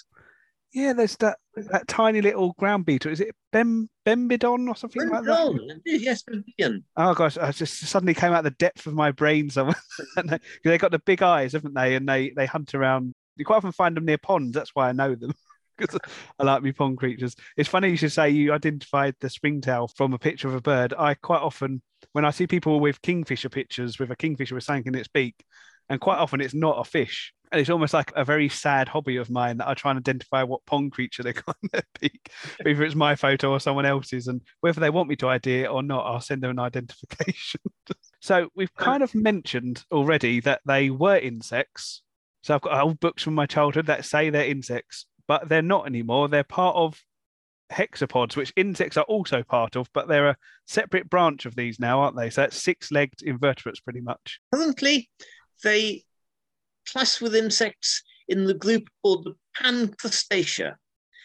yeah, 0.72 0.92
there's 0.92 1.16
that 1.18 1.38
that 1.56 1.86
tiny 1.86 2.20
little 2.20 2.52
ground 2.58 2.84
beetle. 2.84 3.12
Is 3.12 3.20
it 3.20 3.34
Bem 3.52 3.88
Bembidon 4.04 4.68
or 4.68 4.74
something 4.74 5.08
like 5.08 5.22
that? 5.24 5.80
Yes, 5.84 6.24
Bembidion. 6.24 6.82
Oh 6.96 7.14
gosh, 7.14 7.38
I 7.38 7.52
just 7.52 7.78
suddenly 7.78 8.14
came 8.14 8.32
out 8.32 8.42
the 8.42 8.50
depth 8.50 8.86
of 8.86 8.94
my 8.94 9.12
brain 9.12 9.50
somewhere. 9.50 9.76
They, 10.24 10.38
they 10.64 10.78
got 10.78 10.90
the 10.90 10.98
big 10.98 11.22
eyes, 11.22 11.52
haven't 11.52 11.74
they? 11.74 11.94
And 11.94 12.08
they 12.08 12.30
they 12.36 12.46
hunt 12.46 12.74
around. 12.74 13.12
You 13.36 13.44
quite 13.44 13.58
often 13.58 13.72
find 13.72 13.96
them 13.96 14.04
near 14.04 14.18
ponds. 14.18 14.54
That's 14.54 14.70
why 14.74 14.88
I 14.88 14.92
know 14.92 15.14
them. 15.14 15.32
Because 15.78 15.98
I 16.38 16.44
like 16.44 16.62
me 16.62 16.72
pond 16.72 16.98
creatures. 16.98 17.34
It's 17.56 17.68
funny 17.68 17.90
you 17.90 17.96
should 17.96 18.12
say 18.12 18.30
you 18.30 18.52
identified 18.52 19.16
the 19.20 19.28
springtail 19.28 19.88
from 19.88 20.12
a 20.12 20.18
picture 20.18 20.46
of 20.46 20.54
a 20.54 20.60
bird. 20.60 20.94
I 20.96 21.14
quite 21.14 21.40
often, 21.40 21.82
when 22.12 22.24
I 22.24 22.30
see 22.30 22.46
people 22.46 22.78
with 22.78 23.02
kingfisher 23.02 23.48
pictures 23.48 23.98
with 23.98 24.10
a 24.10 24.16
kingfisher 24.16 24.54
with 24.54 24.64
something 24.64 24.86
in 24.86 24.94
its 24.94 25.08
beak, 25.08 25.34
and 25.88 26.00
quite 26.00 26.18
often 26.18 26.40
it's 26.40 26.54
not 26.54 26.78
a 26.78 26.84
fish. 26.84 27.32
And 27.52 27.60
it's 27.60 27.70
almost 27.70 27.94
like 27.94 28.12
a 28.16 28.24
very 28.24 28.48
sad 28.48 28.88
hobby 28.88 29.16
of 29.16 29.30
mine 29.30 29.58
that 29.58 29.68
I 29.68 29.74
try 29.74 29.92
and 29.92 29.98
identify 29.98 30.42
what 30.42 30.64
pond 30.66 30.92
creature 30.92 31.22
they 31.22 31.32
got 31.32 31.56
in 31.62 31.68
their 31.72 31.82
beak, 32.00 32.30
whether 32.62 32.82
it's 32.82 32.96
my 32.96 33.14
photo 33.14 33.50
or 33.50 33.60
someone 33.60 33.86
else's. 33.86 34.26
And 34.26 34.40
whether 34.60 34.80
they 34.80 34.90
want 34.90 35.08
me 35.08 35.16
to 35.16 35.28
ID 35.28 35.60
it 35.60 35.70
or 35.70 35.82
not, 35.82 36.04
I'll 36.04 36.20
send 36.20 36.42
them 36.42 36.50
an 36.50 36.58
identification. 36.58 37.60
so 38.20 38.48
we've 38.56 38.74
kind 38.74 39.02
of 39.02 39.14
mentioned 39.14 39.84
already 39.92 40.40
that 40.40 40.62
they 40.66 40.90
were 40.90 41.16
insects. 41.16 42.02
So 42.42 42.54
I've 42.54 42.60
got 42.60 42.80
old 42.80 42.98
books 42.98 43.22
from 43.22 43.34
my 43.34 43.46
childhood 43.46 43.86
that 43.86 44.04
say 44.04 44.30
they're 44.30 44.46
insects, 44.46 45.06
but 45.28 45.48
they're 45.48 45.62
not 45.62 45.86
anymore. 45.86 46.28
They're 46.28 46.44
part 46.44 46.76
of 46.76 47.00
hexapods, 47.72 48.36
which 48.36 48.52
insects 48.56 48.96
are 48.96 49.04
also 49.04 49.42
part 49.42 49.76
of, 49.76 49.88
but 49.94 50.06
they're 50.08 50.28
a 50.28 50.36
separate 50.66 51.08
branch 51.08 51.46
of 51.46 51.56
these 51.56 51.80
now, 51.80 52.00
aren't 52.00 52.16
they? 52.16 52.30
So 52.30 52.42
that's 52.42 52.62
six-legged 52.62 53.22
invertebrates, 53.22 53.80
pretty 53.80 54.00
much. 54.00 54.40
Currently, 54.54 55.08
they 55.62 56.04
class 56.90 57.20
with 57.20 57.34
insects 57.34 58.02
in 58.28 58.44
the 58.44 58.54
group 58.54 58.88
called 59.02 59.24
the 59.24 59.34
Pancrustacea, 59.60 60.74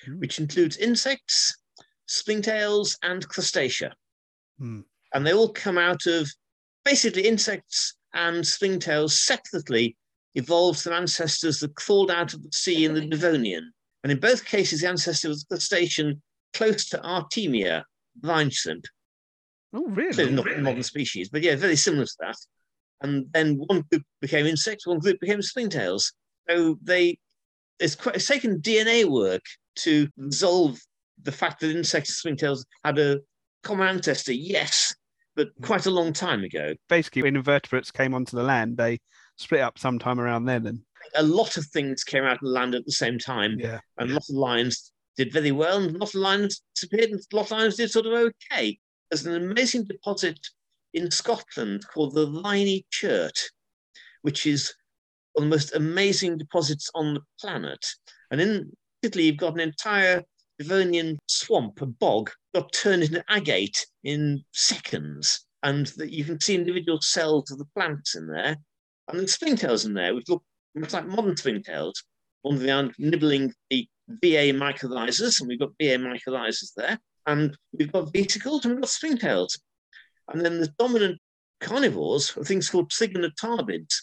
Hmm. 0.05 0.19
which 0.19 0.39
includes 0.39 0.77
insects, 0.77 1.57
springtails, 2.07 2.97
and 3.03 3.27
crustacea. 3.27 3.91
Hmm. 4.57 4.81
And 5.13 5.27
they 5.27 5.33
all 5.33 5.51
come 5.51 5.77
out 5.77 6.05
of 6.05 6.29
basically 6.85 7.27
insects 7.27 7.95
and 8.13 8.43
springtails 8.43 9.11
separately 9.11 9.97
evolved 10.35 10.81
from 10.81 10.93
ancestors 10.93 11.59
that 11.59 11.75
crawled 11.75 12.11
out 12.11 12.33
of 12.33 12.43
the 12.43 12.49
sea 12.51 12.85
in 12.85 12.93
the 12.93 13.05
Devonian. 13.05 13.73
And 14.03 14.11
in 14.11 14.19
both 14.19 14.45
cases, 14.45 14.81
the 14.81 14.89
ancestor 14.89 15.29
was 15.29 15.43
at 15.43 15.55
the 15.55 15.61
station 15.61 16.21
close 16.53 16.87
to 16.89 16.97
Artemia, 16.99 17.83
brine 18.15 18.49
shrimp. 18.49 18.85
Oh, 19.73 19.83
Clearly 19.93 20.13
oh, 20.13 20.25
really? 20.25 20.31
not 20.31 20.51
a 20.51 20.61
modern 20.61 20.83
species, 20.83 21.29
but 21.29 21.43
yeah, 21.43 21.55
very 21.55 21.75
similar 21.75 22.05
to 22.05 22.15
that. 22.21 22.37
And 23.01 23.27
then 23.33 23.55
one 23.55 23.83
group 23.91 24.03
became 24.21 24.45
insects, 24.45 24.87
one 24.87 24.99
group 24.99 25.19
became 25.19 25.39
springtails. 25.39 26.11
So 26.49 26.77
they 26.81 27.17
it's 27.79 27.95
quite 27.95 28.15
it's 28.15 28.27
taken 28.27 28.61
DNA 28.61 29.05
work 29.05 29.41
to 29.77 30.07
resolve 30.17 30.79
the 31.23 31.31
fact 31.31 31.59
that 31.59 31.75
insects 31.75 32.23
and 32.25 32.37
springtails 32.37 32.65
had 32.83 32.99
a 32.99 33.19
common 33.63 33.87
ancestor, 33.87 34.33
yes, 34.33 34.95
but 35.35 35.49
quite 35.61 35.85
a 35.85 35.91
long 35.91 36.13
time 36.13 36.43
ago. 36.43 36.73
Basically, 36.87 37.23
when 37.23 37.35
invertebrates 37.35 37.91
came 37.91 38.13
onto 38.13 38.35
the 38.35 38.43
land, 38.43 38.77
they 38.77 38.99
split 39.37 39.61
up 39.61 39.77
sometime 39.79 40.19
around 40.19 40.45
then. 40.45 40.65
And 40.67 40.79
A 41.15 41.23
lot 41.23 41.57
of 41.57 41.65
things 41.67 42.03
came 42.03 42.23
out 42.23 42.37
of 42.37 42.41
the 42.41 42.49
land 42.49 42.75
at 42.75 42.85
the 42.85 42.91
same 42.91 43.17
time, 43.17 43.59
yeah, 43.59 43.79
and 43.97 44.11
a 44.11 44.13
lot 44.13 44.29
of 44.29 44.35
lions 44.35 44.91
did 45.17 45.33
very 45.33 45.51
well, 45.51 45.77
and 45.77 45.95
a 45.95 45.99
lot 45.99 46.09
of 46.09 46.15
lions 46.15 46.61
disappeared, 46.75 47.09
and 47.11 47.19
a 47.19 47.35
lot 47.35 47.45
of 47.45 47.51
lions 47.51 47.75
did 47.75 47.91
sort 47.91 48.05
of 48.05 48.13
okay. 48.13 48.77
There's 49.09 49.25
an 49.25 49.35
amazing 49.35 49.85
deposit 49.85 50.39
in 50.93 51.11
Scotland 51.11 51.85
called 51.87 52.13
the 52.13 52.27
Rhynie 52.27 52.85
Chert, 52.91 53.39
which 54.21 54.45
is 54.45 54.73
one 55.33 55.45
of 55.45 55.49
the 55.49 55.55
most 55.55 55.75
amazing 55.75 56.37
deposits 56.37 56.89
on 56.95 57.13
the 57.13 57.21
planet. 57.39 57.85
And 58.31 58.41
in 58.41 58.71
Italy, 59.01 59.25
you've 59.25 59.37
got 59.37 59.53
an 59.53 59.59
entire 59.59 60.23
Devonian 60.59 61.17
swamp, 61.27 61.81
a 61.81 61.85
bog, 61.85 62.31
got 62.53 62.71
turned 62.73 63.03
into 63.03 63.23
agate 63.29 63.85
in 64.03 64.43
seconds. 64.53 65.45
And 65.63 65.87
that 65.97 66.11
you 66.11 66.23
can 66.23 66.39
see 66.39 66.55
individual 66.55 67.01
cells 67.01 67.51
of 67.51 67.57
the 67.57 67.67
plants 67.75 68.15
in 68.15 68.27
there. 68.27 68.55
And 69.07 69.19
there's 69.19 69.37
springtails 69.37 69.85
in 69.85 69.93
there, 69.93 70.15
which 70.15 70.29
look 70.29 70.43
much 70.75 70.93
like 70.93 71.07
modern 71.07 71.35
springtails. 71.35 71.93
On 72.43 72.55
the 72.55 72.71
other 72.71 72.83
hand, 72.83 72.93
nibbling 72.97 73.53
the 73.69 73.87
VA 74.07 74.53
mycorrhizas, 74.53 75.39
and 75.39 75.49
we've 75.49 75.59
got 75.59 75.73
VA 75.79 75.97
mycorrhizas 75.97 76.73
there. 76.75 76.99
And 77.25 77.55
we've 77.77 77.91
got 77.91 78.11
vesicles 78.13 78.65
and 78.65 78.73
we've 78.73 78.81
got 78.81 78.89
springtails. 78.89 79.59
And 80.29 80.43
then 80.43 80.59
the 80.59 80.73
dominant 80.79 81.19
carnivores 81.59 82.35
are 82.37 82.43
things 82.43 82.69
called 82.69 82.89
trigonotarbids, 82.89 83.93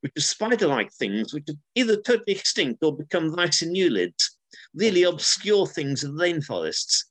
which 0.00 0.12
are 0.16 0.20
spider-like 0.20 0.92
things 0.92 1.32
which 1.32 1.48
are 1.48 1.54
either 1.74 1.96
totally 1.96 2.34
extinct 2.36 2.84
or 2.84 2.96
become 2.96 3.34
ricinuleids, 3.34 4.30
really 4.74 5.04
obscure 5.04 5.66
things 5.66 6.04
in 6.04 6.14
the 6.14 6.22
rainforests. 6.22 7.04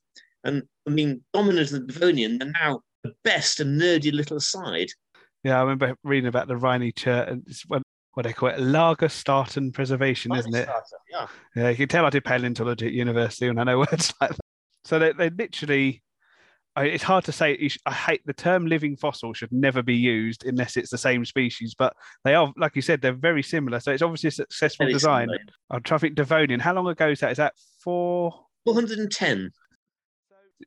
And 0.44 0.62
I 0.86 0.90
mean, 0.90 1.22
dominant 1.34 1.72
of 1.72 1.86
the 1.86 1.92
Devonian, 1.92 2.38
they're 2.38 2.52
now 2.52 2.80
the 3.02 3.12
best 3.24 3.60
and 3.60 3.80
nerdy 3.80 4.12
little 4.12 4.36
aside. 4.36 4.88
yeah. 5.42 5.58
I 5.58 5.62
remember 5.62 5.96
reading 6.04 6.28
about 6.28 6.48
the 6.48 6.54
Rhynie 6.56 6.94
chert, 6.94 7.28
and 7.28 7.42
it's 7.46 7.64
what, 8.16 8.24
they 8.24 8.32
call 8.32 8.48
it, 8.48 8.56
Lagerstatten 8.58 9.74
preservation, 9.74 10.34
isn't 10.34 10.54
it? 10.54 10.66
Yeah. 11.12 11.26
Yeah, 11.54 11.68
you 11.68 11.76
can 11.76 11.88
tell 11.88 12.06
I 12.06 12.08
did 12.10 12.24
paleontology 12.24 12.86
at 12.86 12.94
university, 12.94 13.46
and 13.46 13.60
I 13.60 13.64
know 13.64 13.78
words 13.92 14.14
like 14.22 14.30
that. 14.30 14.40
So 14.86 14.98
they, 14.98 15.12
they 15.12 15.28
literally, 15.28 16.02
it's 16.78 17.02
hard 17.02 17.24
to 17.26 17.32
say. 17.32 17.58
you 17.60 17.68
sh- 17.68 17.78
I 17.84 17.92
hate 17.92 18.22
the 18.24 18.32
term 18.32 18.68
living 18.68 18.96
fossil 18.96 19.34
should 19.34 19.52
never 19.52 19.82
be 19.82 19.94
used 19.96 20.46
unless 20.46 20.78
it's 20.78 20.88
the 20.88 20.96
same 20.96 21.26
species, 21.26 21.74
but 21.78 21.92
they 22.24 22.34
are, 22.34 22.50
like 22.56 22.74
you 22.74 22.80
said, 22.80 23.02
they're 23.02 23.12
very 23.12 23.42
similar. 23.42 23.80
So 23.80 23.92
it's 23.92 24.00
obviously 24.00 24.28
a 24.28 24.32
successful 24.32 24.86
Very 24.86 24.94
design. 24.94 25.26
similar. 25.26 25.40
I'm 25.68 25.82
trying 25.82 26.14
Devonian. 26.14 26.58
How 26.58 26.72
long 26.72 26.88
ago 26.88 27.10
is 27.10 27.20
that? 27.20 27.32
Is 27.32 27.36
that 27.36 27.52
four? 27.84 28.32
410. 28.64 29.50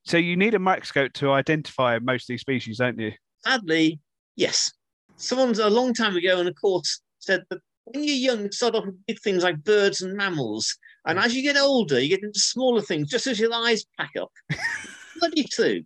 So 0.06 0.18
you 0.18 0.38
need 0.38 0.53
a 0.53 0.60
microscope 0.60 1.13
to 1.13 1.32
identify 1.32 1.98
most 1.98 2.25
of 2.25 2.27
these 2.27 2.41
species, 2.41 2.77
don't 2.77 3.00
you? 3.00 3.13
Sadly, 3.44 4.00
yes. 4.36 4.72
Someone's 5.15 5.58
a 5.58 5.68
long 5.68 5.96
time 5.96 6.15
ago 6.15 6.39
and 6.39 6.48
of 6.48 6.53
course 6.62 7.01
said 7.19 7.43
that 7.49 7.59
when 7.85 8.03
you're 8.03 8.15
young, 8.15 8.43
you 8.43 8.51
start 8.51 8.75
off 8.75 8.85
with 8.85 9.05
big 9.07 9.19
things 9.21 9.43
like 9.43 9.63
birds 9.63 10.01
and 10.01 10.15
mammals. 10.15 10.77
And 11.05 11.17
as 11.19 11.35
you 11.35 11.41
get 11.41 11.57
older, 11.57 11.99
you 11.99 12.09
get 12.09 12.23
into 12.23 12.39
smaller 12.39 12.81
things, 12.81 13.09
just 13.09 13.27
as 13.27 13.39
your 13.39 13.53
eyes 13.53 13.85
pack 13.97 14.11
up. 14.19 14.31
Bloody 15.19 15.43
true. 15.45 15.81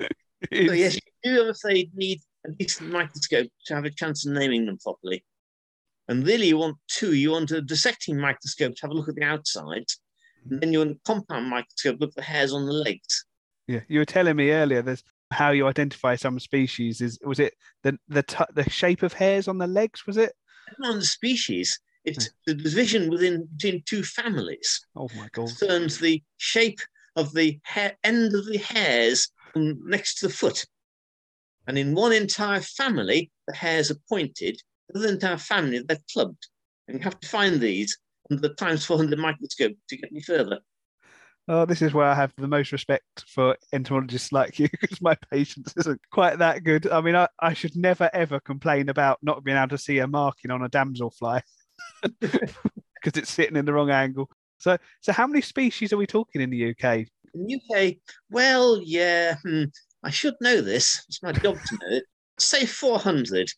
So 0.00 0.06
yes, 0.72 0.94
you 0.94 1.00
do, 1.24 1.42
I'm 1.42 1.50
afraid, 1.50 1.90
need 1.94 2.20
a 2.46 2.50
decent 2.52 2.90
microscope 2.90 3.48
to 3.66 3.74
have 3.74 3.84
a 3.84 3.90
chance 3.90 4.26
of 4.26 4.32
naming 4.32 4.66
them 4.66 4.78
properly. 4.78 5.24
And 6.08 6.26
really, 6.26 6.48
you 6.48 6.58
want 6.58 6.76
two. 6.88 7.14
You 7.14 7.32
want 7.32 7.50
a 7.50 7.60
dissecting 7.60 8.18
microscope 8.18 8.74
to 8.76 8.82
have 8.82 8.90
a 8.90 8.94
look 8.94 9.08
at 9.08 9.14
the 9.14 9.24
outside. 9.24 9.84
And 10.50 10.60
then 10.60 10.72
you 10.72 10.78
want 10.78 10.92
a 10.92 11.00
compound 11.04 11.50
microscope 11.50 11.96
to 11.96 12.00
look 12.00 12.10
at 12.10 12.16
the 12.16 12.22
hairs 12.22 12.52
on 12.52 12.64
the 12.64 12.72
legs. 12.72 13.26
Yeah, 13.66 13.80
you 13.88 13.98
were 13.98 14.06
telling 14.06 14.36
me 14.36 14.50
earlier. 14.50 14.80
There's 14.80 15.04
how 15.30 15.50
you 15.50 15.66
identify 15.66 16.16
some 16.16 16.38
species. 16.38 17.02
Is 17.02 17.18
was 17.22 17.38
it 17.38 17.54
the 17.82 17.98
the 18.08 18.22
t- 18.22 18.44
the 18.54 18.68
shape 18.70 19.02
of 19.02 19.12
hairs 19.12 19.48
on 19.48 19.58
the 19.58 19.66
legs? 19.66 20.06
Was 20.06 20.16
it? 20.16 20.32
Not 20.78 20.90
on 20.90 20.98
the 20.98 21.04
species, 21.04 21.80
it's 22.04 22.26
hmm. 22.26 22.32
the 22.46 22.54
division 22.54 23.10
within 23.10 23.48
between 23.56 23.82
two 23.86 24.02
families. 24.02 24.80
Oh 24.96 25.08
my 25.16 25.28
god! 25.32 25.46
concerns 25.46 25.98
the 25.98 26.22
shape 26.36 26.80
of 27.16 27.34
the 27.34 27.58
hair, 27.64 27.96
end 28.04 28.34
of 28.34 28.46
the 28.46 28.58
hairs 28.58 29.30
next 29.54 30.16
to 30.16 30.28
the 30.28 30.32
foot. 30.32 30.64
And 31.66 31.76
in 31.76 31.94
one 31.94 32.12
entire 32.12 32.60
family, 32.60 33.30
the 33.46 33.54
hairs 33.54 33.90
are 33.90 33.98
pointed. 34.08 34.60
The 34.88 35.00
other 35.00 35.08
entire 35.08 35.36
family, 35.36 35.82
they're 35.86 35.98
clubbed. 36.12 36.48
And 36.86 36.98
you 36.98 37.04
have 37.04 37.20
to 37.20 37.28
find 37.28 37.60
these 37.60 37.98
under 38.30 38.48
the 38.48 38.54
times 38.54 38.86
400 38.86 39.18
microscope 39.18 39.76
to 39.88 39.96
get 39.96 40.10
any 40.10 40.22
further. 40.22 40.60
Oh, 41.50 41.64
this 41.64 41.80
is 41.80 41.94
where 41.94 42.04
I 42.04 42.14
have 42.14 42.34
the 42.36 42.46
most 42.46 42.72
respect 42.72 43.24
for 43.26 43.56
entomologists 43.72 44.32
like 44.32 44.58
you 44.58 44.68
because 44.80 45.00
my 45.00 45.16
patience 45.30 45.72
isn't 45.78 46.00
quite 46.12 46.38
that 46.38 46.62
good. 46.62 46.86
I 46.90 47.00
mean, 47.00 47.16
I, 47.16 47.26
I 47.40 47.54
should 47.54 47.74
never 47.74 48.10
ever 48.12 48.38
complain 48.38 48.90
about 48.90 49.18
not 49.22 49.42
being 49.44 49.56
able 49.56 49.68
to 49.68 49.78
see 49.78 49.98
a 49.98 50.06
marking 50.06 50.50
on 50.50 50.62
a 50.62 50.68
damselfly 50.68 51.40
because 52.20 52.52
it's 53.16 53.30
sitting 53.30 53.56
in 53.56 53.64
the 53.64 53.72
wrong 53.72 53.90
angle. 53.90 54.28
So, 54.58 54.76
so 55.00 55.12
how 55.12 55.26
many 55.26 55.40
species 55.40 55.92
are 55.92 55.96
we 55.96 56.06
talking 56.06 56.42
in 56.42 56.50
the 56.50 56.70
UK? 56.70 57.06
In 57.32 57.46
the 57.46 57.54
UK, 57.54 57.94
well, 58.30 58.80
yeah, 58.84 59.36
hmm, 59.42 59.64
I 60.02 60.10
should 60.10 60.34
know 60.40 60.60
this. 60.60 61.04
It's 61.08 61.22
my 61.22 61.32
job 61.32 61.56
to 61.56 61.78
know 61.80 61.96
it. 61.96 62.04
Say 62.38 62.66
400. 62.66 63.48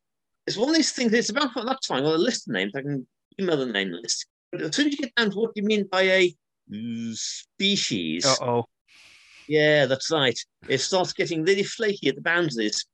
It's 0.47 0.56
one 0.56 0.70
of 0.70 0.76
these 0.76 0.92
things, 0.92 1.12
it's 1.12 1.30
about 1.30 1.54
that 1.54 1.78
time, 1.87 2.04
well, 2.04 2.14
a 2.14 2.16
list 2.16 2.49
of 2.49 2.54
names, 2.54 2.73
I 2.75 2.82
can 2.82 3.06
email 3.40 3.56
the 3.56 3.66
name 3.66 3.90
list. 3.90 4.26
But 4.52 4.62
as 4.62 4.76
soon 4.76 4.88
as 4.88 4.92
you 4.92 4.99
get 4.99 5.14
down 5.14 5.30
to 5.30 5.37
what 5.37 5.54
do 5.54 5.61
you 5.61 5.66
mean 5.66 5.88
by 5.90 6.02
a 6.02 6.35
species, 7.14 8.24
Uh 8.26 8.36
oh. 8.40 8.64
yeah, 9.48 9.86
that's 9.86 10.10
right. 10.10 10.38
It 10.68 10.78
starts 10.78 11.12
getting 11.12 11.44
really 11.44 11.62
flaky 11.62 12.08
at 12.08 12.16
the 12.16 12.22
boundaries. 12.22 12.86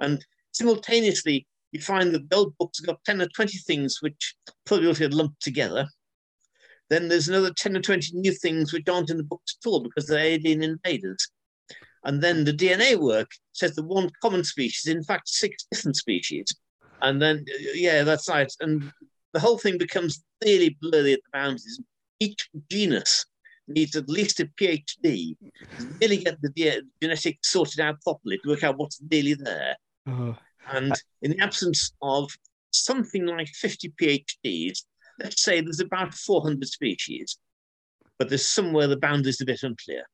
And 0.00 0.24
simultaneously, 0.52 1.46
you 1.72 1.80
find 1.80 2.14
that 2.14 2.28
the 2.28 2.36
old 2.36 2.56
books 2.58 2.78
have 2.78 2.86
got 2.86 3.04
10 3.04 3.22
or 3.22 3.28
20 3.28 3.58
things 3.58 3.98
which 4.00 4.34
probably 4.64 4.88
ought 4.88 4.96
to 4.96 5.08
lumped 5.14 5.42
together. 5.42 5.86
Then 6.88 7.08
there's 7.08 7.28
another 7.28 7.52
10 7.52 7.76
or 7.76 7.80
20 7.80 8.12
new 8.14 8.32
things 8.32 8.72
which 8.72 8.88
aren't 8.88 9.10
in 9.10 9.16
the 9.16 9.24
books 9.24 9.56
at 9.60 9.68
all 9.68 9.80
because 9.80 10.06
they're 10.06 10.18
alien 10.18 10.62
invaders. 10.62 11.28
And 12.04 12.22
then 12.22 12.44
the 12.44 12.52
DNA 12.52 12.96
work 12.96 13.28
says 13.52 13.74
the 13.74 13.82
one 13.82 14.10
common 14.22 14.44
species 14.44 14.86
in 14.86 15.02
fact 15.02 15.28
six 15.28 15.66
different 15.70 15.96
species. 15.96 16.46
And 17.02 17.20
then, 17.20 17.44
yeah, 17.74 18.04
that's 18.04 18.28
right. 18.28 18.50
And 18.60 18.92
the 19.32 19.40
whole 19.40 19.58
thing 19.58 19.76
becomes 19.76 20.24
really 20.44 20.78
blurry 20.80 21.14
at 21.14 21.20
the 21.24 21.30
boundaries. 21.38 21.80
Each 22.20 22.48
genus 22.70 23.26
needs 23.68 23.96
at 23.96 24.08
least 24.08 24.40
a 24.40 24.46
PhD 24.46 25.36
to 25.78 25.86
really 26.00 26.18
get 26.18 26.40
the 26.40 26.50
ge- 26.50 26.84
genetics 27.02 27.50
sorted 27.50 27.80
out 27.80 28.00
properly 28.02 28.38
to 28.38 28.48
work 28.48 28.64
out 28.64 28.78
what's 28.78 29.00
really 29.10 29.34
there. 29.34 29.76
Oh. 30.06 30.36
And 30.72 30.92
in 31.22 31.32
the 31.32 31.40
absence 31.40 31.92
of 32.02 32.30
something 32.70 33.26
like 33.26 33.48
50 33.48 33.92
PhDs, 34.00 34.84
let's 35.18 35.42
say 35.42 35.60
there's 35.60 35.80
about 35.80 36.14
400 36.14 36.66
species, 36.68 37.38
but 38.18 38.28
there's 38.28 38.46
somewhere 38.46 38.86
the 38.86 38.96
boundaries 38.96 39.40
a 39.40 39.44
bit 39.44 39.62
unclear. 39.62 40.04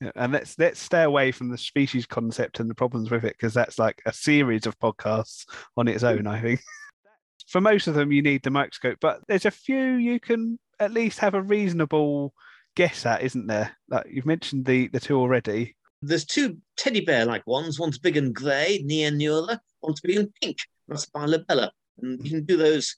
Yeah, 0.00 0.10
and 0.16 0.32
let's 0.32 0.58
let's 0.58 0.80
stay 0.80 1.04
away 1.04 1.30
from 1.30 1.48
the 1.48 1.58
species 1.58 2.06
concept 2.06 2.58
and 2.58 2.68
the 2.68 2.74
problems 2.74 3.10
with 3.10 3.24
it 3.24 3.36
because 3.38 3.54
that's 3.54 3.78
like 3.78 4.02
a 4.04 4.12
series 4.12 4.66
of 4.66 4.78
podcasts 4.80 5.44
on 5.76 5.86
its 5.86 6.02
own. 6.02 6.26
I 6.26 6.40
think 6.40 6.60
for 7.46 7.60
most 7.60 7.86
of 7.86 7.94
them 7.94 8.10
you 8.10 8.20
need 8.20 8.42
the 8.42 8.50
microscope, 8.50 8.98
but 9.00 9.20
there's 9.28 9.44
a 9.44 9.50
few 9.52 9.94
you 9.94 10.18
can 10.18 10.58
at 10.82 10.92
least 10.92 11.18
have 11.20 11.34
a 11.34 11.42
reasonable 11.42 12.34
guess 12.74 13.06
at, 13.06 13.22
isn't 13.22 13.46
there? 13.46 13.76
Like 13.88 14.06
you've 14.10 14.26
mentioned 14.26 14.64
the 14.64 14.88
the 14.88 15.00
two 15.00 15.18
already. 15.18 15.76
There's 16.02 16.24
two 16.24 16.58
teddy 16.76 17.00
bear-like 17.00 17.46
ones. 17.46 17.78
One's 17.78 17.98
big 17.98 18.16
and 18.16 18.34
grey, 18.34 18.82
near 18.84 19.10
Neanura. 19.10 19.58
One's 19.82 20.00
big 20.00 20.16
and 20.16 20.34
pink. 20.42 20.58
That's 20.88 21.06
Bilobella. 21.06 21.70
And 22.00 22.22
you 22.24 22.30
can 22.30 22.44
do 22.44 22.56
those 22.56 22.96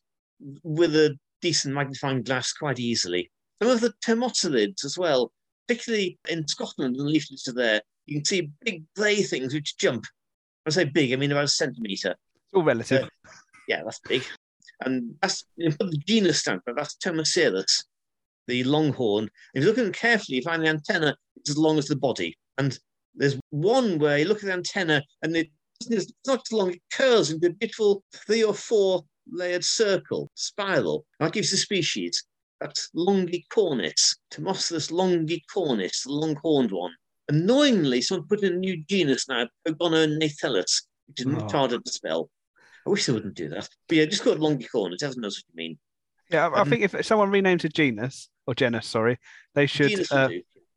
with 0.62 0.96
a 0.96 1.18
decent 1.42 1.74
magnifying 1.74 2.22
glass 2.22 2.52
quite 2.52 2.78
easily. 2.78 3.30
Some 3.62 3.70
of 3.70 3.80
the 3.80 3.92
termotilids 4.04 4.84
as 4.84 4.96
well, 4.96 5.32
particularly 5.68 6.18
in 6.28 6.48
Scotland 6.48 6.96
and 6.96 7.06
the 7.06 7.10
leaflets 7.10 7.46
are 7.46 7.52
there, 7.52 7.82
you 8.06 8.16
can 8.16 8.24
see 8.24 8.50
big 8.64 8.84
grey 8.96 9.22
things 9.22 9.52
which 9.52 9.76
jump. 9.76 10.06
When 10.62 10.72
I 10.72 10.74
say 10.74 10.84
big, 10.84 11.12
I 11.12 11.16
mean 11.16 11.32
about 11.32 11.44
a 11.44 11.48
centimetre. 11.48 12.12
It's 12.36 12.54
all 12.54 12.64
relative. 12.64 13.08
Yeah, 13.68 13.82
that's 13.84 14.00
big. 14.00 14.24
And 14.80 15.14
that's 15.22 15.44
put 15.78 15.90
the 15.90 16.02
genus 16.06 16.40
standpoint, 16.40 16.76
that's 16.76 16.96
Tomocerus, 16.96 17.84
the 18.46 18.64
longhorn. 18.64 19.30
If 19.54 19.62
you 19.62 19.68
look 19.68 19.78
at 19.78 19.84
them 19.84 19.92
carefully, 19.92 20.36
you 20.36 20.42
find 20.42 20.62
the 20.62 20.68
antenna 20.68 21.16
is 21.44 21.50
as 21.50 21.58
long 21.58 21.78
as 21.78 21.86
the 21.86 21.96
body. 21.96 22.36
And 22.58 22.78
there's 23.14 23.38
one 23.50 23.98
where 23.98 24.18
you 24.18 24.24
look 24.26 24.38
at 24.38 24.46
the 24.46 24.52
antenna 24.52 25.02
and 25.22 25.36
it, 25.36 25.48
it's 25.90 26.12
not 26.26 26.42
as 26.46 26.52
long, 26.52 26.72
it 26.72 26.82
curls 26.92 27.30
into 27.30 27.48
a 27.48 27.50
beautiful 27.50 28.02
three 28.26 28.42
or 28.42 28.54
four 28.54 29.04
layered 29.30 29.64
circle, 29.64 30.30
spiral. 30.34 31.06
That 31.20 31.32
gives 31.32 31.50
the 31.50 31.56
species. 31.56 32.24
That's 32.60 32.90
Longicornis, 32.96 34.16
Tomocerus 34.30 34.90
longicornis, 34.90 36.04
the 36.04 36.12
long-horned 36.12 36.72
one. 36.72 36.92
Annoyingly, 37.28 38.00
someone 38.00 38.28
put 38.28 38.42
in 38.42 38.54
a 38.54 38.56
new 38.56 38.82
genus 38.88 39.28
now, 39.28 39.48
Pogonognathellus, 39.66 40.82
which 41.08 41.20
is 41.20 41.26
much 41.26 41.52
Oh. 41.54 41.58
harder 41.58 41.78
to 41.78 41.90
spell. 41.92 42.30
I 42.86 42.90
wish 42.90 43.06
they 43.06 43.12
wouldn't 43.12 43.34
do 43.34 43.48
that. 43.50 43.68
But 43.88 43.96
yeah, 43.96 44.04
just 44.06 44.22
call 44.22 44.34
it 44.34 44.40
longicornis. 44.40 45.02
Everyone 45.02 45.22
knows 45.22 45.36
what 45.38 45.44
you 45.52 45.56
mean. 45.56 45.78
Yeah, 46.30 46.48
I, 46.48 46.58
I 46.58 46.60
Um, 46.62 46.68
think 46.70 46.82
if 46.82 47.04
someone 47.06 47.30
renames 47.30 47.64
a 47.64 47.68
genus 47.68 48.28
or 48.46 48.54
genus, 48.54 48.86
sorry, 48.86 49.18
they 49.54 49.66
should. 49.66 50.10
Uh, 50.12 50.28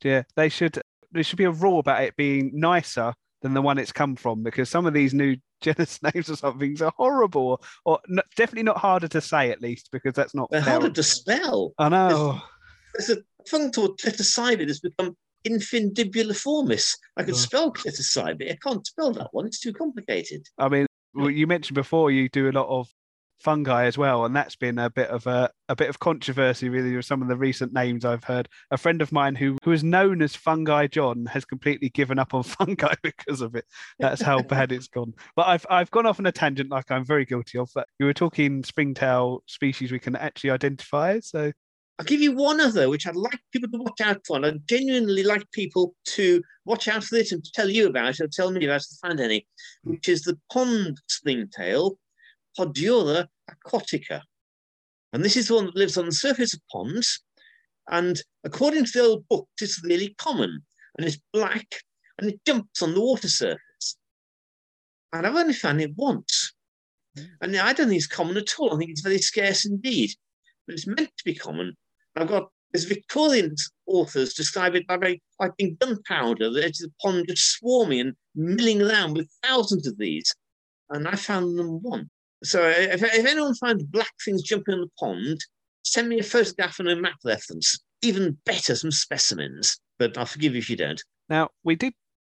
yeah, 0.03 0.23
they 0.35 0.49
should. 0.49 0.79
There 1.11 1.23
should 1.23 1.37
be 1.37 1.45
a 1.45 1.51
rule 1.51 1.79
about 1.79 2.03
it 2.03 2.15
being 2.15 2.51
nicer 2.53 3.13
than 3.41 3.53
the 3.53 3.61
one 3.61 3.77
it's 3.77 3.91
come 3.91 4.15
from 4.15 4.43
because 4.43 4.69
some 4.69 4.85
of 4.85 4.93
these 4.93 5.13
new 5.13 5.35
genus 5.61 5.99
names 6.03 6.29
or 6.29 6.35
somethings 6.35 6.81
are 6.81 6.91
horrible 6.97 7.61
or 7.85 7.99
definitely 8.35 8.63
not 8.63 8.77
harder 8.77 9.07
to 9.07 9.21
say 9.21 9.51
at 9.51 9.61
least 9.61 9.89
because 9.91 10.13
that's 10.13 10.35
not. 10.35 10.49
They're 10.51 10.61
harder 10.61 10.89
to 10.89 11.03
spell. 11.03 11.73
I 11.77 11.89
know. 11.89 12.41
There's 12.93 13.09
a 13.11 13.17
fungus 13.47 13.75
called 13.75 13.99
clitocybid 13.99 14.67
has 14.67 14.79
become 14.79 15.15
infundibuliformis. 15.47 16.95
I 17.15 17.23
can 17.23 17.33
Oh. 17.33 17.37
spell 17.37 17.71
clitocybid. 17.73 18.51
I 18.51 18.55
can't 18.61 18.85
spell 18.85 19.11
that 19.13 19.29
one. 19.31 19.45
It's 19.45 19.59
too 19.59 19.73
complicated. 19.73 20.45
I 20.57 20.67
mean, 20.69 20.86
well, 21.17 21.29
you 21.29 21.47
mentioned 21.47 21.75
before 21.75 22.11
you 22.11 22.29
do 22.29 22.49
a 22.49 22.51
lot 22.51 22.67
of 22.67 22.89
fungi 23.39 23.85
as 23.85 23.97
well, 23.97 24.25
and 24.25 24.35
that's 24.35 24.55
been 24.55 24.79
a 24.79 24.89
bit 24.89 25.09
of 25.09 25.27
a, 25.27 25.49
a 25.69 25.75
bit 25.75 25.89
of 25.89 25.99
controversy 25.99 26.69
really 26.69 26.95
with 26.95 27.05
some 27.05 27.21
of 27.21 27.27
the 27.27 27.35
recent 27.35 27.73
names 27.73 28.05
I've 28.05 28.23
heard. 28.23 28.49
A 28.71 28.77
friend 28.77 29.01
of 29.01 29.11
mine 29.11 29.35
who 29.35 29.57
who 29.63 29.71
is 29.71 29.83
known 29.83 30.21
as 30.21 30.35
Fungi 30.35 30.87
John 30.87 31.25
has 31.27 31.45
completely 31.45 31.89
given 31.89 32.19
up 32.19 32.33
on 32.33 32.43
fungi 32.43 32.93
because 33.03 33.41
of 33.41 33.55
it. 33.55 33.65
That's 33.99 34.21
how 34.21 34.41
bad 34.41 34.71
it's 34.71 34.87
gone. 34.87 35.13
But 35.35 35.47
I've 35.47 35.65
I've 35.69 35.91
gone 35.91 36.05
off 36.05 36.19
on 36.19 36.25
a 36.25 36.31
tangent 36.31 36.71
like 36.71 36.91
I'm 36.91 37.05
very 37.05 37.25
guilty 37.25 37.57
of. 37.57 37.69
But 37.73 37.87
you 37.99 38.05
were 38.05 38.13
talking 38.13 38.63
springtail 38.63 39.43
species 39.45 39.91
we 39.91 39.99
can 39.99 40.15
actually 40.15 40.51
identify. 40.51 41.19
So 41.19 41.51
I'll 41.99 42.05
give 42.05 42.21
you 42.21 42.35
one 42.35 42.61
other, 42.61 42.89
which 42.89 43.07
I'd 43.07 43.15
like 43.15 43.39
people 43.51 43.69
to 43.71 43.77
watch 43.79 44.01
out 44.01 44.21
for. 44.25 44.35
And 44.35 44.45
I'd 44.45 44.67
genuinely 44.67 45.23
like 45.23 45.49
people 45.51 45.95
to 46.09 46.43
watch 46.65 46.87
out 46.87 47.03
for 47.03 47.15
this 47.15 47.31
and 47.31 47.43
to 47.43 47.51
tell 47.53 47.69
you 47.69 47.87
about 47.87 48.11
it, 48.11 48.21
or 48.21 48.27
tell 48.27 48.51
me 48.51 48.63
about 48.65 48.81
it 48.81 48.87
if 48.91 48.99
they 49.01 49.07
find 49.07 49.19
any, 49.19 49.47
which 49.83 50.07
is 50.07 50.21
the 50.21 50.37
pond 50.51 50.99
springtail, 51.09 51.97
Podura 52.57 53.27
aquatica. 53.49 54.21
And 55.13 55.23
this 55.23 55.35
is 55.35 55.47
the 55.47 55.55
one 55.55 55.65
that 55.65 55.75
lives 55.75 55.97
on 55.97 56.05
the 56.05 56.11
surface 56.11 56.53
of 56.53 56.61
ponds. 56.71 57.23
And 57.89 58.21
according 58.43 58.85
to 58.85 58.91
the 58.93 59.01
old 59.01 59.27
books, 59.27 59.61
it's 59.61 59.83
really 59.83 60.13
common. 60.19 60.61
And 60.97 61.07
it's 61.07 61.19
black 61.33 61.67
and 62.19 62.29
it 62.29 62.39
jumps 62.45 62.81
on 62.81 62.93
the 62.93 63.01
water 63.01 63.29
surface. 63.29 63.97
And 65.13 65.25
I've 65.25 65.35
only 65.35 65.53
found 65.53 65.81
it 65.81 65.95
once. 65.95 66.53
And 67.41 67.55
I 67.55 67.73
don't 67.73 67.87
think 67.87 67.97
it's 67.97 68.07
common 68.07 68.37
at 68.37 68.59
all. 68.59 68.75
I 68.75 68.77
think 68.77 68.91
it's 68.91 69.01
very 69.01 69.17
scarce 69.17 69.65
indeed. 69.65 70.11
But 70.67 70.73
it's 70.73 70.85
meant 70.85 71.11
to 71.17 71.23
be 71.23 71.33
common. 71.33 71.75
I've 72.17 72.27
got 72.27 72.49
this 72.73 72.85
Victorian 72.85 73.55
authors 73.87 74.33
describe 74.33 74.75
it 74.75 74.87
by 74.87 74.97
very 74.97 75.21
being 75.57 75.77
gunpowder, 75.79 76.49
the 76.49 76.63
edge 76.63 76.79
of 76.81 76.89
the 76.89 76.93
pond 77.01 77.25
just 77.27 77.53
swarming 77.53 77.99
and 78.01 78.13
milling 78.35 78.81
around 78.81 79.15
with 79.15 79.29
thousands 79.43 79.87
of 79.87 79.97
these. 79.97 80.33
And 80.89 81.07
I 81.07 81.15
found 81.15 81.57
them 81.57 81.81
one. 81.81 82.09
So 82.43 82.67
if, 82.67 83.01
if 83.03 83.25
anyone 83.25 83.55
finds 83.55 83.83
black 83.83 84.11
things 84.23 84.43
jumping 84.43 84.75
in 84.75 84.81
the 84.81 84.89
pond, 84.99 85.39
send 85.83 86.09
me 86.09 86.19
a 86.19 86.23
photograph 86.23 86.79
and 86.79 86.89
a 86.89 86.95
map 86.95 87.13
of 87.13 87.29
reference. 87.29 87.79
Even 88.01 88.37
better, 88.45 88.75
some 88.75 88.91
specimens. 88.91 89.79
But 89.97 90.17
I'll 90.17 90.25
forgive 90.25 90.53
you 90.53 90.59
if 90.59 90.69
you 90.69 90.77
don't. 90.77 91.01
now 91.29 91.49
we 91.63 91.75
did 91.75 91.93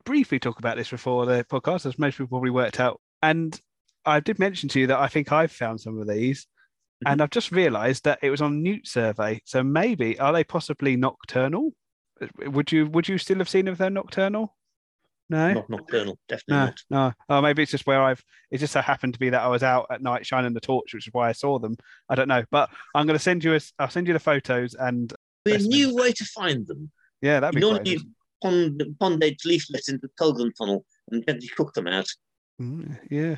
briefly 0.05 0.39
talk 0.39 0.59
about 0.59 0.77
this 0.77 0.89
before 0.89 1.25
the 1.25 1.45
podcast, 1.51 1.85
as 1.85 1.99
most 1.99 2.17
people 2.17 2.29
probably 2.29 2.49
worked 2.49 2.79
out. 2.79 3.01
And 3.21 3.59
I 4.05 4.19
did 4.19 4.39
mention 4.39 4.69
to 4.69 4.79
you 4.79 4.87
that 4.87 4.99
I 4.99 5.07
think 5.07 5.31
I've 5.31 5.51
found 5.51 5.81
some 5.81 5.99
of 5.99 6.07
these. 6.07 6.47
And 7.05 7.21
I've 7.21 7.29
just 7.29 7.51
realised 7.51 8.03
that 8.03 8.19
it 8.21 8.29
was 8.29 8.41
on 8.41 8.61
Newt 8.61 8.87
survey. 8.87 9.41
So 9.45 9.63
maybe 9.63 10.19
are 10.19 10.33
they 10.33 10.43
possibly 10.43 10.95
nocturnal? 10.97 11.71
Would 12.45 12.71
you 12.71 12.87
would 12.87 13.07
you 13.07 13.17
still 13.17 13.37
have 13.37 13.47
seen 13.49 13.67
if 13.69 13.77
they're 13.77 13.89
nocturnal? 13.89 14.55
No, 15.31 15.53
Not 15.53 15.69
nocturnal, 15.69 16.17
definitely 16.27 16.55
no, 16.55 16.65
not. 16.65 17.13
no. 17.29 17.35
Oh, 17.37 17.41
maybe 17.41 17.61
it's 17.61 17.71
just 17.71 17.85
where 17.85 18.01
I've. 18.01 18.23
It 18.49 18.57
just 18.57 18.73
so 18.73 18.81
happened 18.81 19.13
to 19.13 19.19
be 19.19 19.29
that 19.29 19.41
I 19.43 19.47
was 19.47 19.61
out 19.61 19.85
at 19.91 20.01
night 20.01 20.25
shining 20.25 20.53
the 20.53 20.59
torch, 20.59 20.93
which 20.93 21.07
is 21.07 21.13
why 21.13 21.29
I 21.29 21.33
saw 21.33 21.59
them. 21.59 21.77
I 22.09 22.15
don't 22.15 22.27
know, 22.27 22.43
but 22.49 22.69
I'm 22.95 23.05
going 23.05 23.15
to 23.17 23.23
send 23.23 23.43
you 23.43 23.53
a. 23.55 23.59
I'll 23.77 23.91
send 23.91 24.07
you 24.07 24.13
the 24.13 24.19
photos, 24.19 24.73
and 24.73 25.13
A 25.45 25.57
new 25.59 25.95
way 25.95 26.11
to 26.13 26.25
find 26.25 26.65
them. 26.65 26.91
yeah, 27.21 27.39
that'd 27.39 27.61
You 27.61 27.69
be 27.69 27.75
great. 27.77 27.87
use 27.87 28.05
pond, 28.41 28.83
pond 28.99 29.23
edge 29.23 29.45
leaflets 29.45 29.87
into 29.87 30.07
the 30.07 30.13
Tullgren 30.19 30.51
funnel 30.57 30.83
and 31.11 31.23
gently 31.27 31.47
cook 31.55 31.73
them 31.75 31.85
out. 31.87 32.07
Mm, 32.59 32.97
yeah, 33.11 33.35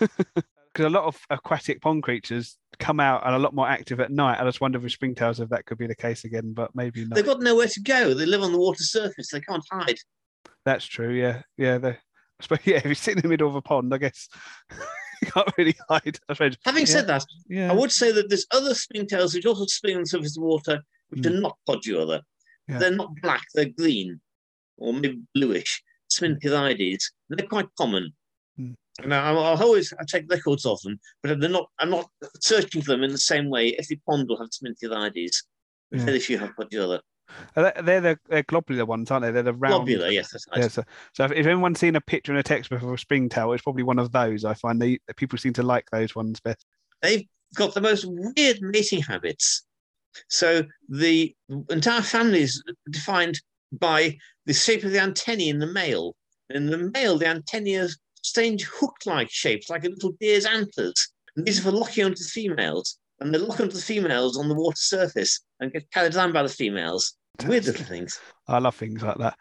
because 0.74 0.86
a 0.86 0.90
lot 0.90 1.04
of 1.04 1.16
aquatic 1.30 1.80
pond 1.80 2.02
creatures 2.02 2.58
come 2.80 2.98
out 2.98 3.24
and 3.24 3.34
a 3.34 3.38
lot 3.38 3.54
more 3.54 3.68
active 3.68 4.00
at 4.00 4.10
night. 4.10 4.40
I 4.40 4.44
just 4.44 4.60
wonder 4.60 4.80
with 4.80 4.98
springtails 4.98 5.40
if 5.40 5.48
that 5.50 5.66
could 5.66 5.78
be 5.78 5.86
the 5.86 5.94
case 5.94 6.24
again, 6.24 6.52
but 6.52 6.74
maybe 6.74 7.04
not. 7.04 7.14
They've 7.14 7.24
got 7.24 7.40
nowhere 7.40 7.68
to 7.68 7.80
go. 7.80 8.12
They 8.12 8.26
live 8.26 8.42
on 8.42 8.52
the 8.52 8.58
water 8.58 8.82
surface. 8.82 9.28
They 9.30 9.40
can't 9.40 9.64
hide. 9.70 9.98
That's 10.64 10.84
true. 10.84 11.12
Yeah, 11.14 11.42
yeah. 11.56 11.78
They, 11.78 11.90
I 11.90 11.96
suppose, 12.40 12.58
yeah. 12.64 12.78
If 12.78 12.86
you 12.86 12.94
sit 12.94 13.16
in 13.16 13.22
the 13.22 13.28
middle 13.28 13.48
of 13.48 13.54
a 13.54 13.62
pond, 13.62 13.94
I 13.94 13.98
guess 13.98 14.28
you 15.22 15.30
can't 15.30 15.52
really 15.56 15.76
hide. 15.88 16.18
Having 16.28 16.56
Yeah. 16.66 16.84
said 16.84 17.06
that, 17.06 17.24
Yeah. 17.48 17.70
I 17.70 17.74
would 17.74 17.92
say 17.92 18.10
that 18.10 18.28
there's 18.28 18.46
other 18.50 18.72
springtails 18.72 19.34
which 19.34 19.46
also 19.46 19.66
spring 19.66 19.96
on 19.96 20.02
the 20.02 20.08
surface 20.08 20.36
of 20.36 20.42
water, 20.42 20.82
which 21.10 21.24
are 21.24 21.30
hmm. 21.30 21.40
not 21.40 21.56
Podura. 21.68 22.22
Yeah. 22.68 22.78
They're 22.78 22.90
not 22.90 23.14
black, 23.22 23.44
they're 23.54 23.68
green 23.68 24.20
or 24.76 24.92
maybe 24.92 25.20
bluish. 25.34 25.82
Sminthurides. 26.10 27.04
They're 27.28 27.46
quite 27.46 27.68
common. 27.78 28.12
And 29.02 29.12
I, 29.12 29.30
I'll 29.30 29.62
always 29.62 29.92
I 29.98 30.04
take 30.04 30.30
records 30.30 30.64
of 30.64 30.80
them, 30.82 30.98
but 31.22 31.40
they're 31.40 31.50
not. 31.50 31.68
I'm 31.80 31.90
not 31.90 32.08
searching 32.40 32.80
for 32.82 32.92
them 32.92 33.02
in 33.02 33.10
the 33.10 33.18
same 33.18 33.50
way. 33.50 33.74
Every 33.76 34.00
pond 34.06 34.28
will 34.28 34.38
have 34.38 34.50
Sminthurides. 34.50 35.42
Yeah. 35.90 36.04
Very 36.04 36.20
few 36.20 36.38
have 36.38 36.52
they- 37.54 37.72
They're 37.82 38.00
the 38.00 38.18
they're 38.28 38.42
globular 38.44 38.84
ones, 38.84 39.10
aren't 39.10 39.24
they? 39.24 39.32
They're 39.32 39.42
the 39.42 39.54
round. 39.54 39.86
Globular, 39.86 40.08
yes, 40.10 40.30
that's 40.30 40.46
right. 40.48 40.60
Yeah, 40.60 40.68
so, 40.68 40.82
so 41.14 41.24
if, 41.24 41.32
if 41.32 41.46
anyone's 41.46 41.80
seen 41.80 41.96
a 41.96 42.00
picture 42.00 42.32
in 42.32 42.38
a 42.38 42.42
textbook 42.42 42.82
of 42.82 42.90
a 42.90 42.98
springtail, 42.98 43.52
it's 43.52 43.62
probably 43.62 43.82
one 43.82 43.98
of 43.98 44.12
those. 44.12 44.44
I 44.44 44.54
find 44.54 44.80
they 44.80 44.98
people 45.16 45.38
seem 45.38 45.52
to 45.54 45.62
like 45.62 45.88
those 45.90 46.14
ones 46.14 46.40
best. 46.40 46.64
they've 47.02 47.26
got 47.56 47.74
the 47.74 47.80
most 47.80 48.04
weird 48.06 48.58
mating 48.60 49.02
habits. 49.02 49.64
So 50.28 50.62
the 50.88 51.34
entire 51.70 52.02
family 52.02 52.42
is 52.42 52.62
defined 52.90 53.40
by 53.72 54.16
the 54.46 54.54
shape 54.54 54.84
of 54.84 54.92
the 54.92 55.00
antennae 55.00 55.48
in 55.48 55.58
the 55.58 55.66
male. 55.66 56.14
In 56.50 56.66
the 56.66 56.90
male, 56.94 57.18
the 57.18 57.26
antennae 57.26 57.76
are 57.76 57.88
strange 58.24 58.64
hook-like 58.64 59.30
shapes, 59.30 59.70
like 59.70 59.84
a 59.84 59.88
little 59.88 60.12
deer's 60.20 60.46
antlers. 60.46 61.08
And 61.36 61.46
these 61.46 61.60
are 61.60 61.70
for 61.70 61.72
locking 61.72 62.04
onto 62.04 62.22
the 62.22 62.28
females. 62.28 62.98
And 63.20 63.32
they 63.32 63.38
lock 63.38 63.60
onto 63.60 63.76
the 63.76 63.82
females 63.82 64.36
on 64.38 64.48
the 64.48 64.54
water 64.54 64.76
surface 64.76 65.40
and 65.60 65.72
get 65.72 65.90
carried 65.92 66.14
around 66.16 66.32
by 66.32 66.42
the 66.42 66.48
females. 66.48 67.14
Weird 67.46 67.64
little 67.66 67.84
things. 67.84 68.18
I 68.48 68.58
love 68.58 68.74
things 68.74 69.02
like 69.02 69.18
that. 69.18 69.36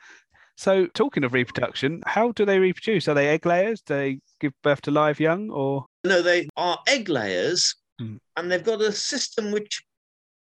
So, 0.55 0.85
talking 0.87 1.23
of 1.23 1.33
reproduction, 1.33 2.01
how 2.05 2.31
do 2.31 2.45
they 2.45 2.59
reproduce? 2.59 3.07
Are 3.07 3.15
they 3.15 3.29
egg 3.29 3.45
layers? 3.45 3.81
Do 3.81 3.95
they 3.95 4.19
give 4.39 4.53
birth 4.61 4.81
to 4.81 4.91
live 4.91 5.19
young, 5.19 5.49
or 5.49 5.85
No, 6.03 6.21
they 6.21 6.47
are 6.57 6.79
egg 6.87 7.09
layers, 7.09 7.75
Hmm. 7.99 8.17
and 8.37 8.51
they've 8.51 8.63
got 8.63 8.81
a 8.81 8.91
system 8.91 9.51
which 9.51 9.83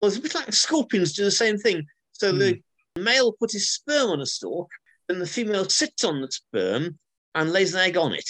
was 0.01 0.17
a 0.17 0.21
bit 0.21 0.33
like 0.33 0.51
scorpions 0.53 1.13
do 1.13 1.23
the 1.23 1.31
same 1.31 1.57
thing. 1.57 1.85
So 2.13 2.31
the 2.31 2.61
male 2.97 3.33
puts 3.33 3.53
his 3.53 3.69
sperm 3.69 4.09
on 4.09 4.21
a 4.21 4.25
stalk, 4.25 4.69
and 5.09 5.21
the 5.21 5.27
female 5.27 5.69
sits 5.69 6.03
on 6.03 6.21
the 6.21 6.31
sperm 6.31 6.97
and 7.35 7.51
lays 7.51 7.73
an 7.73 7.81
egg 7.81 7.97
on 7.97 8.13
it. 8.13 8.29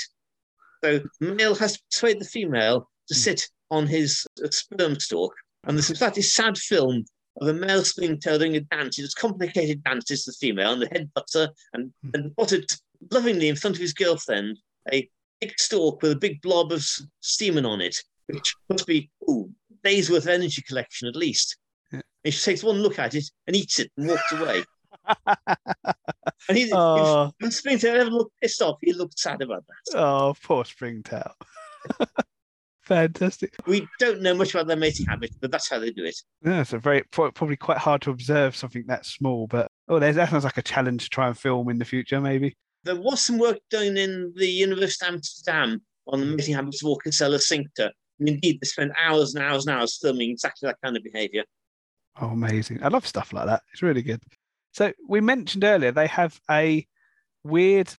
So 0.84 1.02
male 1.20 1.56
has 1.56 1.74
to 1.74 1.80
persuade 1.92 2.20
the 2.20 2.26
female 2.26 2.90
to 3.08 3.14
Hmm. 3.16 3.20
sit 3.20 3.50
on 3.70 3.88
his 3.88 4.26
uh, 4.44 4.50
sperm 4.52 5.00
stalk. 5.00 5.34
And 5.64 5.78
there's 5.78 5.90
a 5.92 6.22
sad 6.24 6.58
film 6.58 7.06
of 7.40 7.48
a 7.48 7.54
male 7.54 7.84
springtail 7.84 8.40
doing 8.40 8.56
a 8.56 8.62
dance. 8.62 8.96
He 8.98 9.04
does 9.04 9.14
complicated 9.14 9.84
dances 9.84 10.24
to 10.26 10.32
the 10.32 10.38
female, 10.40 10.74
and 10.74 10.82
the 10.82 10.88
head 10.88 11.12
butts 11.14 11.34
her 11.36 11.50
and, 11.74 11.94
Hmm. 12.04 12.10
and 12.14 12.36
potted 12.36 12.70
lovingly 13.12 13.48
in 13.48 13.56
front 13.56 13.76
of 13.76 13.82
his 13.82 13.94
girlfriend 13.94 14.58
a 14.92 15.10
big 15.40 15.60
stalk 15.60 16.02
with 16.02 16.12
a 16.12 16.16
big 16.16 16.42
blob 16.42 16.72
of 16.72 16.86
semen 17.22 17.66
on 17.66 17.82
it, 17.82 17.96
which 18.28 18.56
must 18.70 18.86
be 18.88 19.10
ooh, 19.30 19.52
days 19.84 20.10
worth 20.10 20.24
of 20.24 20.30
energy 20.30 20.62
collection 20.68 21.08
at 21.08 21.16
least. 21.16 21.58
Yeah. 21.92 22.02
And 22.24 22.34
she 22.34 22.42
takes 22.44 22.64
one 22.64 22.78
look 22.82 23.00
at 23.00 23.16
it 23.16 23.26
and 23.48 23.56
eats 23.56 23.80
it 23.80 23.92
and 23.98 24.08
walks 24.08 24.32
away. 24.32 24.64
and 26.50 26.58
he, 26.58 26.71
oh, 26.74 27.32
if 27.39 27.54
Springtail 27.54 27.95
ever 27.95 28.10
looked 28.10 28.34
pissed 28.41 28.62
off, 28.62 28.78
he 28.82 28.93
looked 28.93 29.19
sad 29.19 29.41
about 29.41 29.63
that. 29.67 29.97
oh, 29.97 30.36
poor 30.43 30.63
springtail. 30.63 31.34
Fantastic. 32.84 33.56
We 33.67 33.88
don't 34.00 34.21
know 34.21 34.34
much 34.34 34.54
about 34.54 34.67
their 34.67 34.76
mating 34.76 35.06
habits, 35.06 35.38
but 35.39 35.52
that's 35.52 35.69
how 35.69 35.80
they 35.80 35.91
do 35.91 36.04
it. 36.04 36.15
Yeah, 36.43 36.62
it's 36.62 36.74
a 36.74 36.80
very 36.80 37.04
probably 37.12 37.56
quite 37.56 37.78
hard 37.78 38.02
to 38.02 38.12
observe 38.12 38.56
something 38.56 38.84
that 38.88 39.06
small, 39.06 39.47
but 39.47 39.67
oh, 39.88 40.00
there's 40.00 40.15
that 40.15 40.30
sounds 40.30 40.43
like 40.43 40.58
a 40.58 40.63
challenge 40.63 41.04
to 41.04 41.10
try 41.10 41.28
and 41.28 41.38
film 41.38 41.69
in 41.69 41.78
the 41.78 41.86
future, 41.86 42.19
maybe. 42.19 42.56
There 42.84 43.00
was 43.00 43.21
some 43.21 43.38
work 43.38 43.60
done 43.69 43.97
in 43.97 44.34
the 44.36 44.47
University 44.47 45.06
of 45.06 45.13
Amsterdam 45.13 45.82
on 46.08 46.19
the 46.19 46.26
mating 46.26 46.56
habits 46.56 46.84
of 46.84 46.89
Orchesella 46.89 47.39
cincta. 47.39 47.91
And 48.19 48.28
indeed, 48.28 48.60
they 48.62 48.65
spent 48.65 48.91
hours 49.02 49.36
and 49.36 49.43
hours 49.43 49.65
and 49.67 49.78
hours 49.78 49.97
filming 50.02 50.32
exactly 50.32 50.67
that 50.67 50.78
kind 50.84 50.97
of 50.97 51.04
behavior. 51.04 51.43
Oh, 52.19 52.28
amazing. 52.30 52.84
I 52.84 52.89
love 52.89 53.08
stuff 53.08 53.34
like 53.34 53.45
that. 53.45 53.62
It's 53.71 53.82
really 53.82 54.02
good. 54.02 54.21
So 54.74 54.94
we 55.08 55.22
mentioned 55.22 55.64
earlier 55.64 55.92
they 55.92 56.08
have 56.08 56.40
a 56.50 56.86
weird 57.44 57.94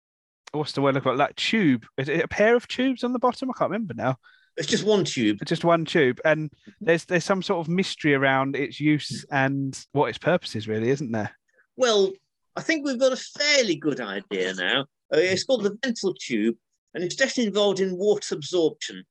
what's 0.52 0.74
the 0.74 0.82
word 0.82 0.98
I've 0.98 1.04
got 1.04 1.18
like 1.18 1.36
tube. 1.36 1.86
Is 1.98 2.10
it 2.10 2.24
a 2.24 2.28
pair 2.28 2.56
of 2.56 2.68
tubes 2.68 3.04
on 3.04 3.14
the 3.14 3.20
bottom? 3.20 3.50
I 3.50 3.58
can't 3.58 3.72
remember 3.72 3.94
now. 3.94 4.18
It's 4.58 4.68
just 4.68 4.84
one 4.84 5.06
tube. 5.06 5.40
just 5.46 5.64
one 5.64 5.86
tube, 5.86 6.20
and 6.26 6.52
there's 6.82 7.06
there's 7.06 7.24
some 7.24 7.42
sort 7.42 7.62
of 7.62 7.72
mystery 7.72 8.14
around 8.14 8.56
its 8.56 8.80
use 8.80 9.26
and 9.32 9.80
what 9.94 10.10
its 10.10 10.18
purpose 10.18 10.56
is, 10.56 10.68
really, 10.68 10.90
isn't 10.90 11.12
there? 11.12 11.32
Well, 11.78 12.12
I 12.56 12.62
think 12.62 12.86
we've 12.86 13.00
got 13.00 13.14
a 13.14 13.18
fairly 13.18 13.76
good 13.76 14.02
idea 14.02 14.54
now. 14.54 14.82
Uh, 15.14 15.18
it's 15.18 15.46
called 15.46 15.64
the 15.64 15.78
ventral 15.82 16.14
tube, 16.20 16.56
and 16.94 17.04
it's 17.04 17.16
definitely 17.16 17.48
involved 17.48 17.80
in 17.80 17.98
water 17.98 18.36
absorption. 18.36 19.04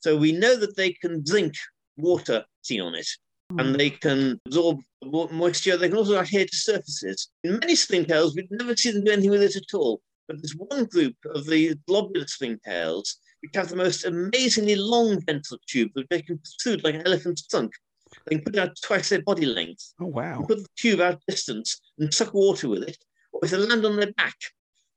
So 0.00 0.16
we 0.16 0.32
know 0.32 0.56
that 0.56 0.76
they 0.76 0.92
can 0.92 1.22
drink 1.22 1.54
water 1.98 2.44
see 2.62 2.80
on 2.80 2.94
it, 2.94 3.08
and 3.58 3.74
they 3.74 3.90
can 3.90 4.40
absorb 4.46 4.80
moisture. 5.04 5.76
They 5.76 5.88
can 5.88 5.98
also 5.98 6.18
adhere 6.18 6.44
to 6.46 6.56
surfaces. 6.56 7.28
In 7.44 7.58
many 7.58 7.74
springtails, 7.74 8.34
we've 8.34 8.50
never 8.50 8.76
seen 8.76 8.94
them 8.94 9.04
do 9.04 9.12
anything 9.12 9.30
with 9.30 9.42
it 9.42 9.56
at 9.56 9.74
all. 9.74 10.00
But 10.26 10.36
there's 10.42 10.54
one 10.56 10.84
group 10.86 11.16
of 11.34 11.46
the 11.46 11.74
globular 11.86 12.26
springtails 12.26 13.14
which 13.40 13.54
have 13.54 13.68
the 13.68 13.76
most 13.76 14.04
amazingly 14.04 14.74
long 14.76 15.20
ventral 15.24 15.60
tube 15.68 15.90
that 15.94 16.08
they 16.10 16.20
can 16.22 16.38
protrude 16.38 16.82
like 16.84 16.96
an 16.96 17.06
elephant's 17.06 17.46
trunk. 17.46 17.72
They 18.26 18.34
can 18.36 18.44
put 18.44 18.56
it 18.56 18.58
out 18.58 18.76
twice 18.82 19.10
their 19.10 19.22
body 19.22 19.46
length 19.46 19.92
Oh 20.00 20.06
wow! 20.06 20.44
put 20.46 20.58
the 20.58 20.66
tube 20.76 21.00
out 21.00 21.22
distance 21.28 21.80
and 21.98 22.12
suck 22.12 22.34
water 22.34 22.68
with 22.68 22.82
it, 22.82 22.96
or 23.32 23.40
if 23.44 23.50
they 23.52 23.56
land 23.58 23.84
on 23.86 23.96
their 23.96 24.12
back, 24.12 24.34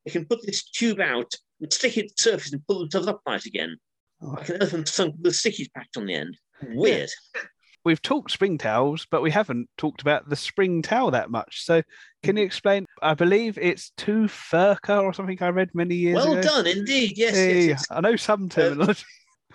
they 0.05 0.11
can 0.11 0.25
put 0.25 0.43
this 0.45 0.63
tube 0.63 0.99
out 0.99 1.31
and 1.59 1.71
stick 1.71 1.97
it 1.97 2.07
to 2.07 2.13
the 2.17 2.21
surface 2.31 2.51
and 2.53 2.65
pull 2.67 2.79
themselves 2.79 3.07
upright 3.07 3.45
again, 3.45 3.77
Oh. 4.23 4.29
like 4.29 4.49
an 4.49 4.55
elephant 4.55 4.87
sunk 4.87 5.15
with 5.21 5.33
stickies 5.33 5.69
packed 5.75 5.97
on 5.97 6.05
the 6.07 6.15
end. 6.15 6.37
Weird. 6.69 7.09
We've 7.83 8.01
talked 8.01 8.31
spring 8.31 8.57
springtails, 8.57 9.07
but 9.09 9.21
we 9.21 9.31
haven't 9.31 9.67
talked 9.77 10.01
about 10.01 10.29
the 10.29 10.35
spring 10.35 10.81
springtail 10.83 11.11
that 11.11 11.31
much. 11.31 11.63
So, 11.65 11.81
can 12.21 12.37
you 12.37 12.43
explain? 12.43 12.85
I 13.01 13.15
believe 13.15 13.57
it's 13.57 13.91
two 13.97 14.23
furca 14.27 15.01
or 15.01 15.13
something 15.13 15.37
I 15.41 15.49
read 15.49 15.69
many 15.73 15.95
years 15.95 16.17
ago. 16.23 16.29
Well 16.31 16.39
ago. 16.39 16.47
done, 16.47 16.67
indeed. 16.67 17.13
Yes, 17.17 17.35
Hey, 17.35 17.55
yes, 17.55 17.67
yes. 17.67 17.85
I 17.89 18.01
know 18.01 18.15
some 18.15 18.49
terminology. 18.49 19.03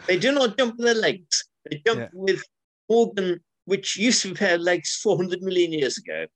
They 0.06 0.18
do 0.18 0.32
not 0.32 0.58
jump 0.58 0.76
with 0.76 0.86
their 0.86 0.94
legs. 0.94 1.44
They 1.70 1.82
jump 1.86 2.00
Yeah. 2.00 2.08
with 2.12 2.42
organ 2.88 3.40
which 3.66 3.96
used 3.96 4.22
to 4.22 4.28
be 4.28 4.34
paired 4.34 4.60
legs 4.60 4.96
400 5.02 5.42
million 5.42 5.72
years 5.72 5.98
ago. 5.98 6.26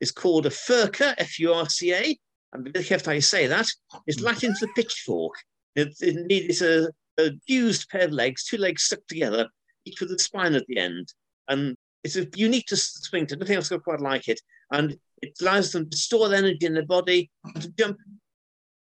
It's 0.00 0.10
called 0.10 0.44
a 0.46 0.50
furca, 0.50 1.14
F-U-R-C-A. 1.18 2.18
And 2.52 2.64
be 2.64 2.70
very 2.70 2.84
careful 2.84 3.06
how 3.10 3.14
you 3.14 3.20
say 3.22 3.46
that. 3.46 3.66
It's 4.06 4.20
Mm. 4.20 4.24
Latin 4.24 4.54
for 4.54 4.66
the 4.66 4.72
pitchfork. 4.76 5.32
It, 5.76 5.94
indeed, 6.02 6.50
it's 6.50 6.60
a, 6.60 6.90
a 7.18 7.30
fused 7.46 7.88
pair 7.88 8.04
of 8.04 8.12
legs, 8.12 8.44
two 8.44 8.58
legs 8.58 8.82
stuck 8.84 9.00
together, 9.08 9.48
each 9.86 10.00
with 10.00 10.10
a 10.10 10.18
spine 10.18 10.54
at 10.54 10.66
the 10.66 10.78
end. 10.78 11.12
And 11.48 11.76
it's 12.02 12.16
a, 12.16 12.26
unique 12.34 12.66
to 12.66 12.76
sphincter. 12.76 13.36
Nothing 13.36 13.56
else 13.56 13.72
quite 13.82 14.00
like 14.00 14.28
it. 14.28 14.40
And 14.70 14.96
it 15.22 15.36
allows 15.40 15.72
them 15.72 15.88
to 15.88 15.96
store 15.96 16.28
their 16.28 16.38
energy 16.38 16.66
in 16.66 16.74
their 16.74 16.86
body 16.86 17.30
to 17.60 17.68
jump 17.70 17.98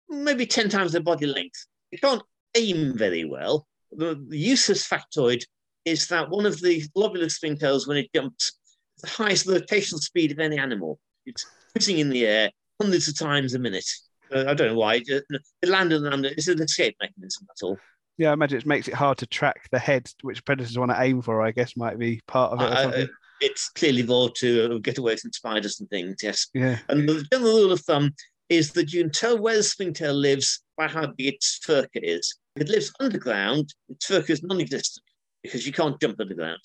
maybe 0.10 0.46
10 0.46 0.70
times 0.70 0.92
their 0.94 1.02
body 1.02 1.26
length. 1.26 1.66
They 1.92 1.98
can't 1.98 2.24
aim 2.56 2.98
very 2.98 3.26
well. 3.26 3.68
The, 3.92 4.24
the 4.28 4.38
useless 4.38 4.88
factoid 4.88 5.44
is 5.86 6.08
that 6.08 6.30
one 6.30 6.46
of 6.46 6.62
the 6.62 6.84
globular 6.96 7.28
sphincters, 7.28 7.88
when 7.88 7.98
it 7.98 8.14
jumps, 8.14 8.54
the 9.02 9.10
highest 9.10 9.48
rotational 9.48 10.00
speed 10.00 10.32
of 10.32 10.40
any 10.40 10.58
animal. 10.58 11.00
It's 11.26 11.46
whizzing 11.74 12.00
in 12.00 12.10
the 12.10 12.26
air 12.26 12.52
hundreds 12.82 13.08
of 13.08 13.18
times 13.18 13.54
a 13.54 13.60
minute. 13.60 13.86
Uh, 14.34 14.46
I 14.48 14.54
don't 14.54 14.70
know 14.70 14.80
why. 14.80 15.02
It, 15.06 15.24
it 15.30 15.70
landed 15.70 15.98
and 15.98 16.06
landed. 16.06 16.34
It's 16.38 16.48
an 16.48 16.62
escape 16.62 16.96
mechanism, 17.02 17.46
that's 17.48 17.64
all. 17.64 17.78
Yeah, 18.20 18.32
I 18.32 18.34
imagine 18.34 18.58
it 18.58 18.66
makes 18.66 18.90
it 18.90 18.94
hard 18.94 19.18
to 19.20 19.26
track 19.26 19.70
the 19.72 19.80
head, 19.80 20.12
which 20.24 20.44
predators 20.44 20.78
want 20.78 20.92
to 20.92 21.02
aim 21.02 21.22
for. 21.22 21.42
I 21.42 21.52
guess 21.52 21.78
might 21.78 21.98
be 21.98 22.20
part 22.28 22.52
of 22.52 22.94
it. 22.94 23.10
It's 23.40 23.70
clearly 23.70 24.02
evolved 24.02 24.36
to 24.42 24.76
uh, 24.76 24.78
get 24.80 24.98
away 24.98 25.16
from 25.16 25.32
spiders 25.32 25.80
and 25.80 25.90
things, 25.90 26.18
yes. 26.22 26.48
yeah, 26.54 26.80
And 26.90 27.08
the 27.08 27.26
general 27.32 27.54
rule 27.54 27.72
of 27.72 27.80
thumb 27.80 28.14
is 28.50 28.74
that 28.74 28.92
you 28.92 29.02
can 29.02 29.12
tell 29.12 29.40
where 29.40 29.56
the 29.56 29.64
springtail 29.64 30.14
lives 30.14 30.62
by 30.76 30.90
how 30.90 31.08
big 31.08 31.36
its 31.36 31.62
furca 31.66 31.88
is. 31.94 32.36
If 32.58 32.64
it 32.64 32.70
lives 32.70 32.92
underground, 33.00 33.74
its 33.88 34.06
furca 34.06 34.32
is 34.32 34.44
non-existent 34.44 35.06
because 35.42 35.66
you 35.66 35.72
can't 35.72 35.98
jump 36.02 36.20
underground. 36.20 36.60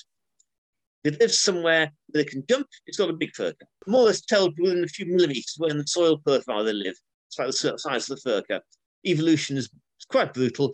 If 1.05 1.15
it 1.15 1.21
lives 1.21 1.39
somewhere 1.39 1.93
where 2.09 2.23
it 2.23 2.31
can 2.31 2.43
jump, 2.51 2.67
it's 2.89 2.99
got 2.99 3.11
a 3.11 3.13
big 3.13 3.31
furca. 3.39 3.63
More 3.87 4.01
or 4.01 4.07
less 4.07 4.23
told 4.23 4.59
within 4.59 4.83
a 4.83 4.89
few 4.89 5.07
millimeters 5.07 5.55
where 5.59 5.71
in 5.71 5.79
the 5.79 5.87
soil 5.87 6.19
profile 6.19 6.65
they 6.65 6.73
live. 6.73 6.97
It's 7.29 7.39
about 7.39 7.53
the 7.53 7.79
size 7.79 8.11
of 8.11 8.21
the 8.21 8.29
furca. 8.29 8.61
Evolution 9.07 9.57
is 9.57 9.71
quite 10.09 10.35
brutal. 10.35 10.73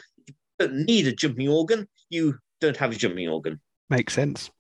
Don't 0.61 0.85
need 0.87 1.07
a 1.07 1.13
jumping 1.13 1.49
organ. 1.49 1.89
You 2.11 2.39
don't 2.61 2.77
have 2.77 2.93
a 2.93 2.95
jumping 2.95 3.29
organ. 3.29 3.61
makes 3.89 4.13
sense. 4.13 4.51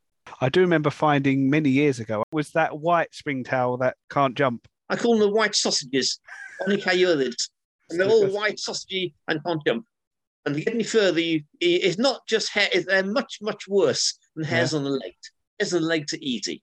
I 0.40 0.48
do 0.48 0.60
remember 0.60 0.88
finding 0.90 1.50
many 1.50 1.68
years 1.68 2.00
ago 2.00 2.24
was 2.32 2.50
that 2.52 2.78
white 2.78 3.12
springtail 3.12 3.78
that 3.80 3.96
can't 4.10 4.34
jump. 4.34 4.66
I 4.88 4.96
call 4.96 5.18
them 5.18 5.28
the 5.28 5.34
white 5.34 5.54
sausages, 5.54 6.18
onychiurids. 6.62 7.50
And 7.90 8.00
they're 8.00 8.08
all 8.08 8.26
white, 8.28 8.56
sausagey, 8.56 9.12
and 9.28 9.44
can't 9.44 9.62
jump. 9.66 9.84
And 10.46 10.54
to 10.54 10.60
get 10.62 10.74
any 10.74 10.84
further, 10.84 11.20
you, 11.20 11.42
it's 11.60 11.98
not 11.98 12.26
just 12.26 12.50
hair, 12.50 12.68
they're 12.86 13.04
much, 13.04 13.38
much 13.42 13.68
worse 13.68 14.18
than 14.34 14.44
hairs 14.46 14.72
on 14.72 14.84
the 14.84 14.90
legs. 14.90 15.32
Hairs 15.58 15.74
on 15.74 15.82
the 15.82 15.88
legs 15.88 16.14
are 16.14 16.18
easy. 16.22 16.62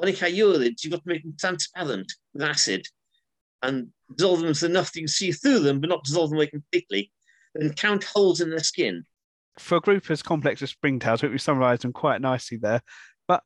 Onychiurids, 0.00 0.84
you've 0.84 0.92
got 0.92 1.02
to 1.02 1.08
make 1.08 1.22
them 1.22 1.34
transparent 1.38 2.12
with 2.32 2.42
acid 2.42 2.86
and 3.62 3.88
dissolve 4.16 4.40
them 4.40 4.54
so 4.54 4.66
enough 4.66 4.92
that 4.92 5.00
you 5.00 5.06
can 5.06 5.08
see 5.08 5.32
through 5.32 5.60
them, 5.60 5.80
but 5.80 5.90
not 5.90 6.04
dissolve 6.04 6.30
them 6.30 6.38
away 6.38 6.46
completely. 6.46 7.10
And 7.54 7.76
count 7.76 8.04
holes 8.04 8.40
in 8.40 8.50
the 8.50 8.60
skin. 8.60 9.04
For 9.58 9.76
a 9.76 9.80
group 9.80 10.10
as 10.10 10.22
complex 10.22 10.62
as 10.62 10.72
springtails, 10.72 11.28
we 11.28 11.38
summarised 11.38 11.82
them 11.82 11.92
quite 11.92 12.20
nicely 12.20 12.56
there. 12.56 12.80
But 13.28 13.42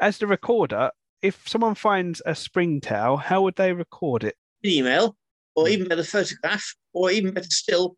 as 0.00 0.18
the 0.18 0.26
recorder, 0.26 0.90
if 1.22 1.48
someone 1.48 1.74
finds 1.74 2.20
a 2.26 2.34
springtail, 2.34 3.16
how 3.16 3.42
would 3.42 3.56
they 3.56 3.72
record 3.72 4.24
it? 4.24 4.36
email, 4.64 5.16
or 5.54 5.66
hmm. 5.66 5.72
even 5.72 5.88
better, 5.88 6.04
photograph, 6.04 6.74
or 6.92 7.10
even 7.10 7.32
better 7.32 7.50
still, 7.50 7.96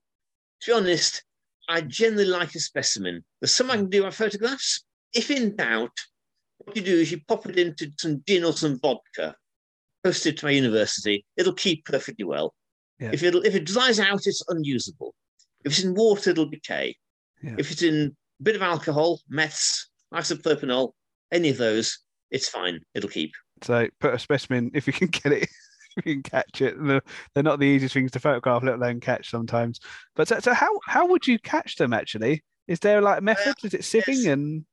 to 0.62 0.70
be 0.70 0.76
honest, 0.76 1.24
I 1.68 1.80
generally 1.82 2.26
like 2.26 2.54
a 2.54 2.60
specimen. 2.60 3.24
There's 3.40 3.54
some 3.54 3.70
I 3.70 3.76
can 3.76 3.88
do 3.88 4.02
by 4.02 4.10
photographs. 4.10 4.84
If 5.14 5.30
in 5.30 5.56
doubt, 5.56 5.96
what 6.58 6.76
you 6.76 6.82
do 6.82 6.96
is 6.96 7.10
you 7.10 7.20
pop 7.26 7.46
it 7.46 7.58
into 7.58 7.90
some 7.98 8.22
gin 8.26 8.44
or 8.44 8.52
some 8.52 8.78
vodka, 8.80 9.36
post 10.04 10.26
it 10.26 10.38
to 10.38 10.46
my 10.46 10.50
university. 10.52 11.24
It'll 11.36 11.54
keep 11.54 11.84
perfectly 11.84 12.24
well. 12.24 12.54
Yeah. 12.98 13.10
If, 13.12 13.22
it'll, 13.22 13.42
if 13.42 13.54
it 13.54 13.64
dries 13.64 13.98
out, 13.98 14.26
it's 14.26 14.42
unusable. 14.48 15.14
If 15.64 15.72
it's 15.72 15.84
in 15.84 15.94
water, 15.94 16.30
it'll 16.30 16.46
decay. 16.46 16.96
Yeah. 17.42 17.56
If 17.58 17.70
it's 17.70 17.82
in 17.82 18.14
a 18.40 18.42
bit 18.42 18.56
of 18.56 18.62
alcohol, 18.62 19.20
meths, 19.28 19.88
isopropanol, 20.12 20.92
any 21.32 21.50
of 21.50 21.58
those, 21.58 21.98
it's 22.30 22.48
fine. 22.48 22.80
It'll 22.94 23.10
keep. 23.10 23.32
So 23.62 23.88
put 24.00 24.14
a 24.14 24.18
specimen 24.18 24.70
if 24.74 24.86
you 24.86 24.92
can 24.92 25.08
get 25.08 25.32
it, 25.32 25.42
if 25.96 26.06
you 26.06 26.14
can 26.14 26.22
catch 26.22 26.60
it. 26.60 26.76
They're, 26.82 27.42
not 27.42 27.58
the 27.58 27.66
easiest 27.66 27.94
things 27.94 28.10
to 28.12 28.20
photograph, 28.20 28.62
let 28.62 28.76
alone 28.76 29.00
catch 29.00 29.30
sometimes. 29.30 29.80
But 30.16 30.28
so, 30.28 30.38
so 30.40 30.54
how 30.54 30.70
how 30.86 31.06
would 31.06 31.26
you 31.26 31.38
catch 31.38 31.76
them 31.76 31.92
actually? 31.92 32.42
Is 32.68 32.80
there 32.80 33.00
like 33.00 33.22
methods? 33.22 33.64
Is 33.64 33.74
it 33.74 33.82
sieving 33.82 34.32
and 34.32 34.64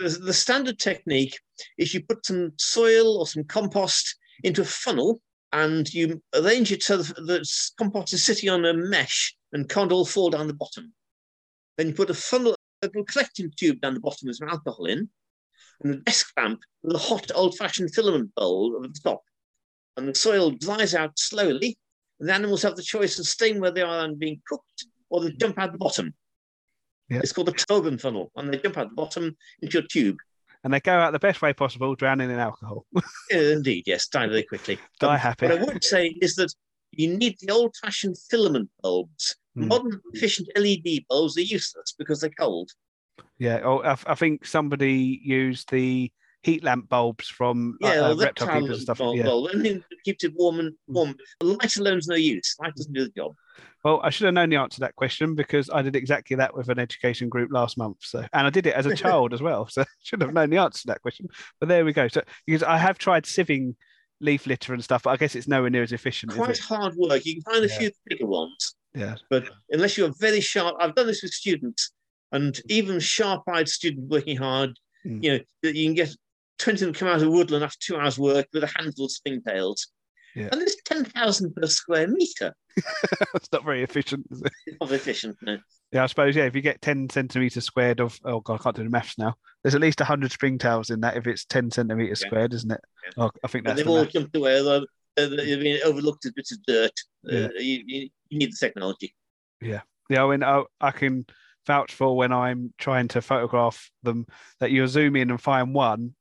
the 0.00 0.32
standard 0.32 0.78
technique 0.78 1.38
is 1.76 1.92
you 1.92 2.02
put 2.02 2.24
some 2.24 2.52
soil 2.56 3.18
or 3.18 3.26
some 3.26 3.44
compost 3.44 4.16
into 4.42 4.62
a 4.62 4.64
funnel 4.64 5.20
and 5.52 5.92
you 5.92 6.22
arrange 6.34 6.72
it 6.72 6.82
so 6.82 6.98
the 6.98 7.44
compost 7.78 8.12
is 8.12 8.24
sitting 8.24 8.48
on 8.48 8.64
a 8.64 8.72
mesh 8.72 9.34
and 9.52 9.68
can't 9.68 9.92
all 9.92 10.04
fall 10.04 10.30
down 10.30 10.46
the 10.46 10.54
bottom. 10.54 10.92
Then 11.76 11.88
you 11.88 11.94
put 11.94 12.10
a 12.10 12.14
funnel, 12.14 12.54
a 12.82 12.86
little 12.86 13.04
collecting 13.04 13.50
tube 13.56 13.80
down 13.80 13.94
the 13.94 14.00
bottom 14.00 14.28
with 14.28 14.36
some 14.36 14.48
alcohol 14.48 14.86
in, 14.86 15.08
and 15.82 15.94
a 15.94 15.96
desk 15.98 16.32
lamp 16.36 16.60
with 16.82 16.94
a 16.94 16.98
hot 16.98 17.30
old-fashioned 17.34 17.94
filament 17.94 18.34
bowl 18.34 18.74
over 18.76 18.86
the 18.86 19.00
top. 19.02 19.22
And 19.96 20.08
the 20.08 20.14
soil 20.14 20.50
dries 20.52 20.94
out 20.94 21.18
slowly, 21.18 21.78
and 22.20 22.28
the 22.28 22.34
animals 22.34 22.62
have 22.62 22.76
the 22.76 22.82
choice 22.82 23.18
of 23.18 23.26
staying 23.26 23.60
where 23.60 23.70
they 23.70 23.82
are 23.82 24.04
and 24.04 24.18
being 24.18 24.40
cooked, 24.46 24.86
or 25.08 25.20
they 25.20 25.32
jump 25.32 25.58
out 25.58 25.72
the 25.72 25.78
bottom. 25.78 26.14
It's 27.08 27.32
called 27.32 27.48
a 27.48 27.52
Tullgren 27.52 28.00
funnel, 28.00 28.30
and 28.36 28.48
they 28.52 28.58
jump 28.58 28.78
out 28.78 28.90
the 28.90 28.94
bottom 28.94 29.36
into 29.62 29.78
your 29.78 29.88
tube. 29.88 30.16
And 30.64 30.72
they 30.72 30.80
go 30.80 30.92
out 30.98 31.12
the 31.12 31.18
best 31.18 31.42
way 31.42 31.52
possible, 31.52 31.94
drowning 31.94 32.30
in 32.30 32.38
alcohol. 32.38 32.86
Indeed, 33.30 33.84
yes, 33.86 34.06
die 34.08 34.26
very 34.26 34.42
quickly. 34.42 34.78
Die 35.00 35.14
Um, 35.14 35.18
happy. 35.18 35.46
What 35.46 35.58
I 35.58 35.64
would 35.64 35.84
say 35.84 36.08
is 36.20 36.34
that 36.36 36.52
you 36.92 37.16
need 37.16 37.36
the 37.40 37.52
old-fashioned 37.52 38.16
filament 38.30 38.68
bulbs. 38.82 39.36
Hmm. 39.54 39.68
Modern 39.68 40.00
efficient 40.12 40.48
LED 40.56 41.04
bulbs 41.08 41.36
are 41.36 41.42
useless 41.42 41.94
because 41.98 42.20
they're 42.20 42.30
cold. 42.30 42.70
Yeah. 43.38 43.60
Oh, 43.64 43.82
I, 43.82 43.96
I 44.06 44.14
think 44.14 44.44
somebody 44.46 45.20
used 45.24 45.70
the 45.70 46.10
heat 46.42 46.64
lamp 46.64 46.88
bulbs 46.88 47.28
from 47.28 47.76
uh, 47.82 47.86
Yeah, 47.88 48.00
uh, 48.00 48.14
reptile 48.16 48.60
keepers 48.60 48.76
and 48.78 48.82
stuff. 48.82 48.98
bulb, 48.98 49.16
Yeah. 49.16 49.24
bulb, 49.24 49.50
anything 49.54 49.78
that 49.90 50.02
keeps 50.04 50.24
it 50.24 50.32
warm 50.34 50.60
and 50.60 50.74
warm. 50.86 51.16
Light 51.42 51.76
alone's 51.76 52.06
no 52.06 52.14
use. 52.16 52.54
Light 52.60 52.74
doesn't 52.74 52.92
do 52.92 53.04
the 53.04 53.10
job. 53.10 53.32
Well, 53.84 54.00
I 54.02 54.10
should 54.10 54.26
have 54.26 54.34
known 54.34 54.50
the 54.50 54.56
answer 54.56 54.76
to 54.76 54.80
that 54.80 54.96
question 54.96 55.34
because 55.34 55.70
I 55.70 55.80
did 55.82 55.96
exactly 55.96 56.36
that 56.36 56.54
with 56.54 56.68
an 56.68 56.78
education 56.78 57.28
group 57.28 57.50
last 57.52 57.78
month. 57.78 57.98
So, 58.00 58.24
and 58.32 58.46
I 58.46 58.50
did 58.50 58.66
it 58.66 58.74
as 58.74 58.86
a 58.86 58.94
child 58.96 59.32
as 59.32 59.40
well. 59.40 59.68
So, 59.68 59.82
I 59.82 59.86
should 60.02 60.20
have 60.20 60.34
known 60.34 60.50
the 60.50 60.58
answer 60.58 60.82
to 60.82 60.86
that 60.88 61.02
question. 61.02 61.28
But 61.60 61.68
there 61.68 61.84
we 61.84 61.92
go. 61.92 62.08
So, 62.08 62.22
because 62.46 62.62
I 62.62 62.76
have 62.76 62.98
tried 62.98 63.24
sieving 63.24 63.74
leaf 64.20 64.46
litter 64.46 64.74
and 64.74 64.84
stuff, 64.84 65.04
but 65.04 65.10
I 65.10 65.16
guess 65.16 65.34
it's 65.34 65.48
nowhere 65.48 65.70
near 65.70 65.82
as 65.82 65.92
efficient. 65.92 66.32
Quite 66.32 66.58
hard 66.58 66.94
work. 66.96 67.24
You 67.24 67.42
can 67.42 67.52
find 67.52 67.64
a 67.64 67.68
Yeah. 67.68 67.78
few 67.78 67.90
bigger 68.06 68.26
ones, 68.26 68.74
Yeah. 68.94 69.16
but 69.30 69.48
unless 69.70 69.96
you're 69.96 70.12
very 70.18 70.42
sharp, 70.42 70.76
I've 70.78 70.94
done 70.94 71.06
this 71.06 71.22
with 71.22 71.32
students, 71.32 71.90
and 72.32 72.60
even 72.68 73.00
sharp-eyed 73.00 73.68
students 73.68 74.10
working 74.10 74.36
hard, 74.36 74.78
Hmm. 75.04 75.22
you 75.22 75.32
know, 75.32 75.40
that 75.62 75.74
you 75.74 75.86
can 75.86 75.94
get 75.94 76.14
20 76.58 76.74
of 76.84 76.88
them 76.88 76.92
come 76.92 77.08
out 77.08 77.22
of 77.22 77.28
woodland 77.30 77.64
after 77.64 77.78
two 77.80 77.96
hours 77.96 78.18
work 78.18 78.46
with 78.52 78.62
a 78.62 78.70
handful 78.76 79.06
of 79.06 79.10
springtails. 79.10 79.86
Yeah. 80.34 80.48
And 80.52 80.60
there's 80.60 80.76
10,000 80.84 81.54
per 81.54 81.66
square 81.66 82.06
metre. 82.08 82.54
That's 83.32 83.50
not 83.52 83.64
very 83.64 83.82
efficient, 83.82 84.26
is 84.30 84.42
it? 84.42 84.52
It's 84.66 84.76
not 84.80 84.92
efficient, 84.92 85.36
no. 85.42 85.58
Yeah, 85.92 86.04
I 86.04 86.06
suppose, 86.06 86.36
yeah, 86.36 86.44
if 86.44 86.54
you 86.54 86.62
get 86.62 86.80
10 86.82 87.10
centimetres 87.10 87.64
squared 87.64 88.00
of, 88.00 88.18
oh 88.24 88.40
God, 88.40 88.60
I 88.60 88.62
can't 88.62 88.76
do 88.76 88.84
the 88.84 88.90
maths 88.90 89.18
now. 89.18 89.34
There's 89.62 89.74
at 89.74 89.80
least 89.80 89.98
100 89.98 90.30
springtails 90.30 90.92
in 90.92 91.00
that 91.00 91.16
if 91.16 91.26
it's 91.26 91.44
10 91.46 91.70
centimetres 91.72 92.20
Yeah. 92.22 92.28
squared, 92.28 92.54
isn't 92.54 92.70
it? 92.70 92.80
Yeah. 93.04 93.24
Oh, 93.24 93.30
I 93.42 93.48
think 93.48 93.64
that's 93.64 93.76
they've 93.76 93.86
the 93.86 93.90
all 93.92 94.04
math. 94.04 94.12
jumped 94.12 94.36
away. 94.36 94.58
Although 94.58 94.84
uh, 95.18 95.26
they've 95.26 95.60
been 95.60 95.80
overlooked 95.84 96.24
as 96.26 96.32
bits 96.32 96.52
of 96.52 96.58
dirt. 96.64 96.92
Uh, 97.28 97.32
Yeah. 97.34 97.48
you, 97.58 97.82
you, 97.86 98.08
you 98.28 98.38
need 98.38 98.52
the 98.52 98.56
technology. 98.60 99.14
Yeah, 99.60 99.80
I 100.10 100.26
mean, 100.30 100.42
I, 100.44 100.62
I 100.80 100.92
can 100.92 101.24
vouch 101.66 101.92
for 101.92 102.16
when 102.16 102.32
I'm 102.32 102.72
trying 102.78 103.08
to 103.08 103.20
photograph 103.20 103.90
them 104.02 104.26
that 104.60 104.70
you 104.70 104.86
zoom 104.86 105.16
in 105.16 105.30
and 105.30 105.40
find 105.40 105.74
one, 105.74 106.14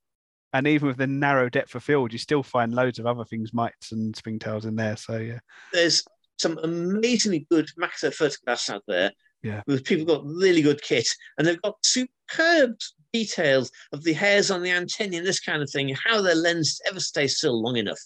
and 0.54 0.68
even 0.68 0.88
with 0.88 0.98
the 0.98 1.08
narrow 1.08 1.50
depth 1.50 1.76
of 1.76 1.84
field, 1.84 2.12
you 2.12 2.20
still 2.20 2.44
find 2.44 2.74
loads 2.74 3.00
of 3.00 3.06
other 3.06 3.24
things, 3.24 3.54
mites 3.54 3.92
and 3.92 4.16
springtails 4.16 4.66
in 4.66 4.76
there. 4.76 4.98
So 4.98 5.18
yeah, 5.18 5.40
There's 5.74 6.04
some 6.38 6.58
amazingly 6.64 7.46
good 7.52 7.70
macro 7.78 8.12
photographs 8.12 8.70
out 8.70 8.84
there. 8.88 9.12
Yeah. 9.44 9.62
With 9.68 9.86
people 9.86 10.06
got 10.06 10.26
really 10.26 10.62
good 10.62 10.82
kit 10.82 11.08
and 11.38 11.48
they've 11.48 11.62
got 11.62 11.76
superb 11.84 12.78
details 13.14 13.72
of 13.94 14.04
the 14.04 14.14
hairs 14.14 14.52
on 14.52 14.62
the 14.64 14.72
antennae 14.72 15.18
and 15.18 15.26
this 15.26 15.40
kind 15.40 15.62
of 15.62 15.70
thing, 15.70 15.96
how 16.04 16.22
their 16.22 16.36
lens 16.36 16.82
ever 16.88 17.00
stays 17.00 17.38
still 17.38 17.62
long 17.62 17.78
enough. 17.78 18.00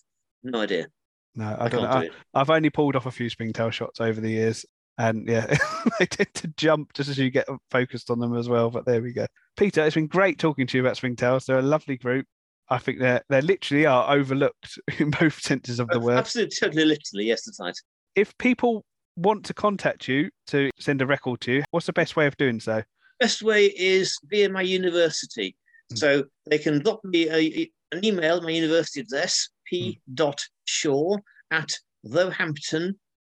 No 0.43 0.61
idea. 0.61 0.87
no, 1.35 1.45
I, 1.45 1.65
I, 1.65 1.69
don't 1.69 1.83
know. 1.83 1.89
I, 1.89 1.99
do 2.01 2.05
it. 2.07 2.13
I've 2.33 2.49
only 2.49 2.69
pulled 2.69 2.95
off 2.95 3.05
a 3.05 3.11
few 3.11 3.29
springtail 3.29 3.71
shots 3.71 3.99
over 3.99 4.19
the 4.19 4.29
years, 4.29 4.65
and 4.97 5.27
yeah, 5.27 5.45
they 5.99 6.05
tend 6.05 6.33
to 6.35 6.47
jump 6.55 6.93
just 6.93 7.09
as 7.09 7.17
you 7.17 7.29
get 7.29 7.47
focused 7.71 8.09
on 8.09 8.19
them 8.19 8.35
as 8.35 8.49
well. 8.49 8.69
But 8.69 8.85
there 8.85 9.01
we 9.01 9.13
go. 9.13 9.25
Peter, 9.57 9.83
it's 9.83 9.95
been 9.95 10.07
great 10.07 10.39
talking 10.39 10.67
to 10.67 10.77
you 10.77 10.83
about 10.83 10.97
springtails. 10.97 11.45
They're 11.45 11.59
a 11.59 11.63
lovely 11.63 11.97
group. 11.97 12.25
I 12.69 12.77
think 12.77 12.99
they're 12.99 13.21
they 13.29 13.41
literally 13.41 13.85
are 13.85 14.13
overlooked 14.15 14.79
in 14.99 15.11
both 15.11 15.39
senses 15.39 15.79
of 15.79 15.87
the 15.89 15.99
word. 15.99 16.17
Absolutely, 16.17 16.55
totally, 16.59 16.85
literally, 16.85 17.25
yes, 17.25 17.45
that's 17.45 17.59
right. 17.59 17.77
If 18.15 18.37
people 18.37 18.85
want 19.15 19.45
to 19.45 19.53
contact 19.53 20.07
you 20.07 20.29
to 20.47 20.69
send 20.79 21.01
a 21.01 21.05
record 21.05 21.41
to 21.41 21.51
you, 21.51 21.63
what's 21.71 21.85
the 21.85 21.93
best 21.93 22.15
way 22.15 22.25
of 22.25 22.37
doing 22.37 22.59
so? 22.59 22.83
Best 23.19 23.41
way 23.41 23.65
is 23.65 24.17
via 24.25 24.49
my 24.49 24.61
university. 24.61 25.55
Mm. 25.91 25.97
So 25.97 26.23
they 26.49 26.57
can 26.57 26.79
drop 26.79 27.03
me 27.03 27.29
a, 27.29 27.69
an 27.91 28.03
email, 28.03 28.41
my 28.41 28.49
university 28.49 29.01
address, 29.01 29.49
p.shaw 29.65 31.17
at 31.51 31.73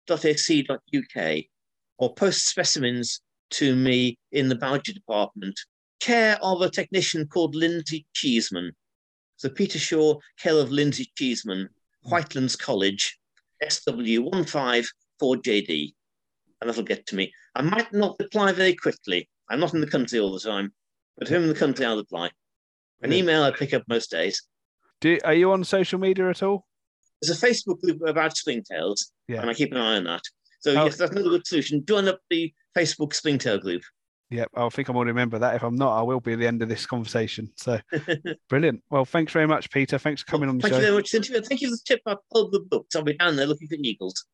roehampton.ac.uk, 0.09 1.43
or 1.99 2.13
post 2.13 2.47
specimens 2.47 3.21
to 3.51 3.75
me 3.75 4.17
in 4.31 4.49
the 4.49 4.55
biology 4.55 4.93
department, 4.93 5.59
care 5.99 6.39
of 6.41 6.61
a 6.61 6.69
technician 6.69 7.27
called 7.27 7.53
Lindsay 7.55 8.05
Cheeseman. 8.13 8.71
So 9.37 9.49
Peter 9.49 9.79
Shaw, 9.79 10.19
care 10.39 10.55
of 10.55 10.71
Lindsay 10.71 11.11
Cheeseman, 11.17 11.69
Whitelands 12.03 12.55
College, 12.55 13.17
SW154JD. 13.63 15.93
And 16.59 16.69
that'll 16.69 16.83
get 16.83 17.05
to 17.07 17.15
me. 17.15 17.31
I 17.55 17.61
might 17.61 17.91
not 17.93 18.17
reply 18.19 18.51
very 18.51 18.75
quickly. 18.75 19.29
I'm 19.49 19.59
not 19.59 19.73
in 19.73 19.81
the 19.81 19.87
country 19.87 20.19
all 20.19 20.33
the 20.33 20.39
time, 20.39 20.71
but 21.17 21.29
I'm 21.29 21.43
in 21.43 21.49
the 21.49 21.55
country, 21.55 21.85
I'll 21.85 21.97
reply. 21.97 22.29
An 23.01 23.13
email 23.13 23.43
I 23.43 23.51
pick 23.51 23.73
up 23.73 23.83
most 23.87 24.11
days. 24.11 24.41
Do 24.99 25.19
are 25.23 25.35
you 25.35 25.51
on 25.51 25.63
social 25.63 25.99
media 25.99 26.27
at 26.29 26.41
all? 26.41 26.66
There's 27.21 27.41
a 27.41 27.45
Facebook 27.47 27.81
group 27.81 28.01
about 28.07 28.33
springtails, 28.35 29.05
Yeah. 29.27 29.41
and 29.41 29.49
I 29.49 29.53
keep 29.53 29.71
an 29.71 29.77
eye 29.77 29.97
on 29.97 30.03
that. 30.05 30.21
So 30.61 30.71
Oh. 30.71 30.85
yes, 30.85 30.97
that's 30.97 31.11
another 31.11 31.29
good 31.29 31.47
solution. 31.47 31.85
Join 31.85 32.07
up 32.07 32.19
the 32.29 32.53
Facebook 32.77 33.13
springtail 33.13 33.59
group. 33.59 33.81
Yep, 34.29 34.49
I 34.55 34.67
think 34.69 34.89
I'm 34.89 34.93
going 34.95 35.07
to 35.07 35.13
remember 35.13 35.39
that. 35.39 35.55
If 35.55 35.63
I'm 35.63 35.75
not, 35.75 35.97
I 35.97 36.01
will 36.01 36.19
be 36.19 36.33
at 36.33 36.39
the 36.39 36.47
end 36.47 36.61
of 36.61 36.67
this 36.67 36.85
conversation. 36.85 37.49
So 37.55 37.79
brilliant. 38.49 38.83
Well, 38.89 39.05
thanks 39.05 39.31
very 39.31 39.47
much, 39.47 39.71
Peter. 39.71 39.97
Thanks 39.97 40.21
for 40.21 40.27
coming 40.31 40.49
on 40.49 40.57
the 40.57 40.63
Thank 40.63 40.73
show. 40.73 40.79
you 40.79 40.85
very 40.85 40.95
much, 40.97 41.07
Cynthia. 41.09 41.41
Thank 41.41 41.61
you 41.61 41.69
for 41.69 41.75
the 41.77 41.81
tip 41.85 42.01
about 42.05 42.23
all 42.31 42.49
the 42.49 42.59
books. 42.59 42.95
I'll 42.95 43.03
be 43.03 43.13
down 43.13 43.37
there 43.37 43.45
looking 43.47 43.69
for 43.69 43.75
eagles. 43.79 44.25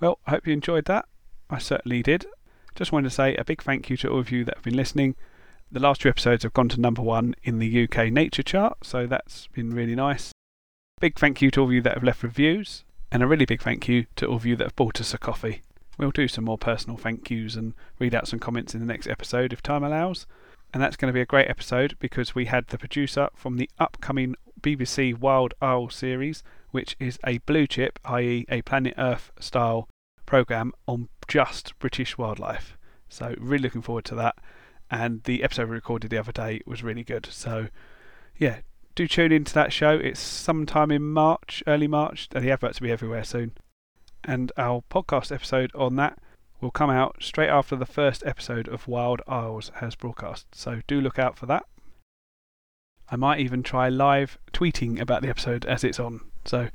Well, 0.00 0.18
I 0.26 0.30
hope 0.32 0.46
you 0.46 0.52
enjoyed 0.52 0.86
that. 0.86 1.06
I 1.48 1.58
certainly 1.58 2.02
did. 2.02 2.26
Just 2.74 2.92
wanted 2.92 3.08
to 3.08 3.14
say 3.14 3.34
a 3.36 3.44
big 3.44 3.62
thank 3.62 3.88
you 3.88 3.96
to 3.98 4.10
all 4.10 4.18
of 4.18 4.30
you 4.30 4.44
that 4.44 4.56
have 4.56 4.64
been 4.64 4.76
listening. 4.76 5.14
The 5.70 5.80
last 5.80 6.02
two 6.02 6.08
episodes 6.08 6.44
have 6.44 6.52
gone 6.52 6.68
to 6.70 6.80
number 6.80 7.02
one 7.02 7.34
in 7.42 7.58
the 7.58 7.84
UK 7.84 8.12
Nature 8.12 8.44
chart, 8.44 8.78
so 8.84 9.06
that's 9.06 9.48
been 9.48 9.74
really 9.74 9.96
nice. 9.96 10.30
Big 11.00 11.18
thank 11.18 11.42
you 11.42 11.50
to 11.50 11.60
all 11.60 11.66
of 11.66 11.72
you 11.72 11.82
that 11.82 11.94
have 11.94 12.04
left 12.04 12.22
reviews, 12.22 12.84
and 13.10 13.20
a 13.20 13.26
really 13.26 13.46
big 13.46 13.60
thank 13.60 13.88
you 13.88 14.06
to 14.14 14.26
all 14.26 14.36
of 14.36 14.46
you 14.46 14.54
that 14.56 14.64
have 14.64 14.76
bought 14.76 15.00
us 15.00 15.12
a 15.12 15.18
coffee. 15.18 15.62
We'll 15.98 16.12
do 16.12 16.28
some 16.28 16.44
more 16.44 16.56
personal 16.56 16.96
thank 16.96 17.30
yous 17.30 17.56
and 17.56 17.74
read 17.98 18.14
out 18.14 18.28
some 18.28 18.38
comments 18.38 18.74
in 18.74 18.80
the 18.80 18.86
next 18.86 19.08
episode 19.08 19.52
if 19.52 19.60
time 19.60 19.82
allows. 19.82 20.26
And 20.72 20.80
that's 20.80 20.96
going 20.96 21.08
to 21.08 21.14
be 21.14 21.20
a 21.20 21.26
great 21.26 21.50
episode 21.50 21.96
because 21.98 22.34
we 22.34 22.44
had 22.46 22.68
the 22.68 22.78
producer 22.78 23.28
from 23.34 23.56
the 23.56 23.68
upcoming 23.78 24.36
BBC 24.60 25.18
Wild 25.18 25.52
Isles 25.60 25.94
series, 25.96 26.44
which 26.70 26.96
is 27.00 27.18
a 27.26 27.38
blue 27.38 27.66
chip, 27.66 27.98
i.e., 28.04 28.46
a 28.48 28.62
Planet 28.62 28.94
Earth 28.96 29.32
style 29.40 29.88
program 30.26 30.72
on 30.86 31.08
just 31.26 31.76
British 31.80 32.16
wildlife. 32.16 32.78
So 33.08 33.34
really 33.38 33.64
looking 33.64 33.82
forward 33.82 34.04
to 34.06 34.14
that. 34.16 34.36
And 34.90 35.22
the 35.24 35.42
episode 35.42 35.68
we 35.68 35.74
recorded 35.74 36.10
the 36.10 36.18
other 36.18 36.32
day 36.32 36.60
was 36.66 36.82
really 36.82 37.04
good. 37.04 37.26
So 37.30 37.68
yeah, 38.36 38.60
do 38.94 39.06
tune 39.06 39.32
into 39.32 39.54
that 39.54 39.72
show. 39.72 39.90
It's 39.90 40.20
sometime 40.20 40.90
in 40.90 41.02
March, 41.02 41.62
early 41.66 41.88
March. 41.88 42.28
and 42.32 42.44
The 42.44 42.50
adverts 42.50 42.80
will 42.80 42.86
be 42.86 42.92
everywhere 42.92 43.24
soon. 43.24 43.52
And 44.24 44.52
our 44.56 44.82
podcast 44.90 45.32
episode 45.32 45.70
on 45.74 45.96
that 45.96 46.18
will 46.60 46.70
come 46.70 46.90
out 46.90 47.16
straight 47.20 47.48
after 47.48 47.76
the 47.76 47.86
first 47.86 48.24
episode 48.24 48.68
of 48.68 48.88
Wild 48.88 49.22
Isles 49.28 49.70
has 49.76 49.94
broadcast. 49.94 50.46
So 50.52 50.80
do 50.86 51.00
look 51.00 51.18
out 51.18 51.36
for 51.36 51.46
that. 51.46 51.64
I 53.08 53.16
might 53.16 53.40
even 53.40 53.62
try 53.62 53.88
live 53.88 54.38
tweeting 54.52 55.00
about 55.00 55.22
the 55.22 55.28
episode 55.28 55.64
as 55.66 55.84
it's 55.84 56.00
on. 56.00 56.22
So 56.44 56.68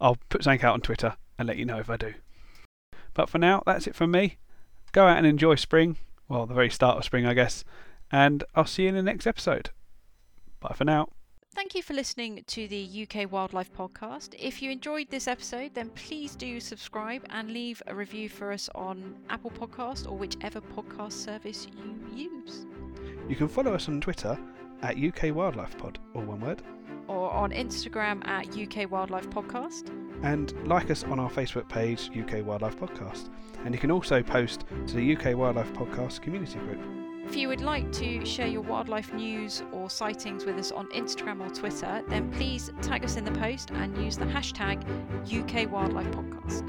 I'll 0.00 0.18
put 0.28 0.44
something 0.44 0.64
out 0.64 0.74
on 0.74 0.80
Twitter 0.80 1.16
and 1.38 1.48
let 1.48 1.56
you 1.56 1.64
know 1.64 1.78
if 1.78 1.90
I 1.90 1.96
do. 1.96 2.14
But 3.14 3.28
for 3.30 3.38
now, 3.38 3.62
that's 3.66 3.86
it 3.86 3.94
from 3.94 4.10
me. 4.10 4.36
Go 4.92 5.06
out 5.06 5.16
and 5.16 5.26
enjoy 5.26 5.54
spring. 5.56 5.96
Well, 6.28 6.46
the 6.46 6.54
very 6.54 6.70
start 6.70 6.98
of 6.98 7.04
spring, 7.04 7.26
I 7.26 7.34
guess. 7.34 7.64
And 8.10 8.44
I'll 8.54 8.66
see 8.66 8.84
you 8.84 8.88
in 8.90 8.94
the 8.94 9.02
next 9.02 9.26
episode. 9.26 9.70
Bye 10.60 10.74
for 10.74 10.84
now. 10.84 11.08
Thank 11.54 11.74
you 11.74 11.82
for 11.82 11.94
listening 11.94 12.44
to 12.48 12.68
the 12.68 13.06
UK 13.08 13.32
Wildlife 13.32 13.72
Podcast. 13.72 14.34
If 14.38 14.60
you 14.60 14.70
enjoyed 14.70 15.08
this 15.08 15.26
episode, 15.26 15.72
then 15.72 15.88
please 15.90 16.36
do 16.36 16.60
subscribe 16.60 17.24
and 17.30 17.50
leave 17.50 17.82
a 17.86 17.94
review 17.94 18.28
for 18.28 18.52
us 18.52 18.68
on 18.74 19.16
Apple 19.30 19.50
Podcast 19.50 20.06
or 20.10 20.18
whichever 20.18 20.60
podcast 20.60 21.12
service 21.12 21.66
you 22.14 22.28
use. 22.44 22.66
You 23.26 23.36
can 23.36 23.48
follow 23.48 23.72
us 23.72 23.88
on 23.88 24.02
Twitter 24.02 24.38
at 24.82 24.98
UK 24.98 25.34
Wildlife 25.34 25.78
Pod, 25.78 25.98
all 26.14 26.22
one 26.22 26.40
word, 26.40 26.62
Or 27.08 27.30
on 27.30 27.52
Instagram 27.52 28.26
at 28.26 28.48
UK 28.56 28.90
Wildlife 28.90 29.30
Podcast. 29.30 29.90
And 30.22 30.52
like 30.66 30.90
us 30.90 31.04
on 31.04 31.18
our 31.18 31.30
Facebook 31.30 31.68
page, 31.68 32.10
UK 32.16 32.44
Wildlife 32.44 32.78
Podcast. 32.78 33.30
And 33.64 33.74
you 33.74 33.80
can 33.80 33.90
also 33.90 34.22
post 34.22 34.64
to 34.86 34.94
the 34.94 35.16
UK 35.16 35.36
Wildlife 35.36 35.72
Podcast 35.72 36.20
community 36.20 36.58
group. 36.58 37.05
If 37.28 37.34
you 37.34 37.48
would 37.48 37.60
like 37.60 37.90
to 37.94 38.24
share 38.24 38.46
your 38.46 38.60
wildlife 38.62 39.12
news 39.12 39.64
or 39.72 39.90
sightings 39.90 40.44
with 40.44 40.56
us 40.58 40.70
on 40.70 40.86
Instagram 40.90 41.40
or 41.40 41.52
Twitter, 41.52 42.02
then 42.08 42.30
please 42.30 42.70
tag 42.82 43.04
us 43.04 43.16
in 43.16 43.24
the 43.24 43.32
post 43.32 43.72
and 43.72 43.98
use 43.98 44.16
the 44.16 44.26
hashtag 44.26 44.80
UK 45.26 45.70
Wildlife 45.70 46.06
Podcast. 46.12 46.62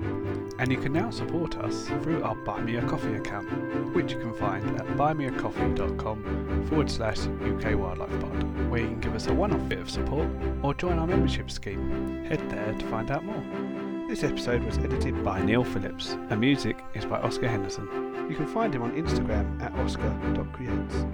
And 0.60 0.72
you 0.72 0.80
can 0.80 0.93
now 0.93 1.12
support 1.12 1.56
us 1.60 1.88
through 2.02 2.24
our 2.24 2.34
Buy 2.34 2.60
Me 2.62 2.78
a 2.78 2.82
Coffee 2.82 3.13
account, 3.13 3.48
which 3.93 4.12
you 4.12 4.20
can 4.20 4.34
find 4.34 4.65
at 4.82 4.88
buymeacoffee.com 4.98 6.65
forward 6.67 6.89
slash 6.89 7.20
UK 7.20 7.78
Wildlife 7.78 8.20
Pod, 8.20 8.70
where 8.72 8.82
you 8.82 8.88
can 8.88 9.00
give 9.00 9.13
us 9.13 9.28
a 9.28 9.34
one 9.34 9.54
off 9.54 9.70
bit 9.70 9.80
of 9.80 9.91
support 9.91 10.28
or 10.63 10.74
join 10.74 10.98
our 10.98 11.08
membership 11.08 11.52
scheme. 11.52 12.26
Head 12.26 12.41
there 12.50 12.74
to 12.74 12.88
find 12.88 13.12
out 13.12 13.24
more. 13.24 13.66
This 14.08 14.24
episode 14.24 14.63
was 14.63 14.78
edited 14.78 15.22
by 15.22 15.41
Neil 15.41 15.65
Phillips, 15.65 16.13
and 16.30 16.39
music 16.39 16.82
is 16.93 17.04
by 17.04 17.20
Oscar 17.20 17.50
Henderson. 17.50 17.89
You 18.30 18.38
can 18.38 18.48
find 18.48 18.74
him 18.74 18.82
on 18.82 18.93
Instagram 18.93 19.62
at 19.62 19.74
oscar.creates. 19.74 21.06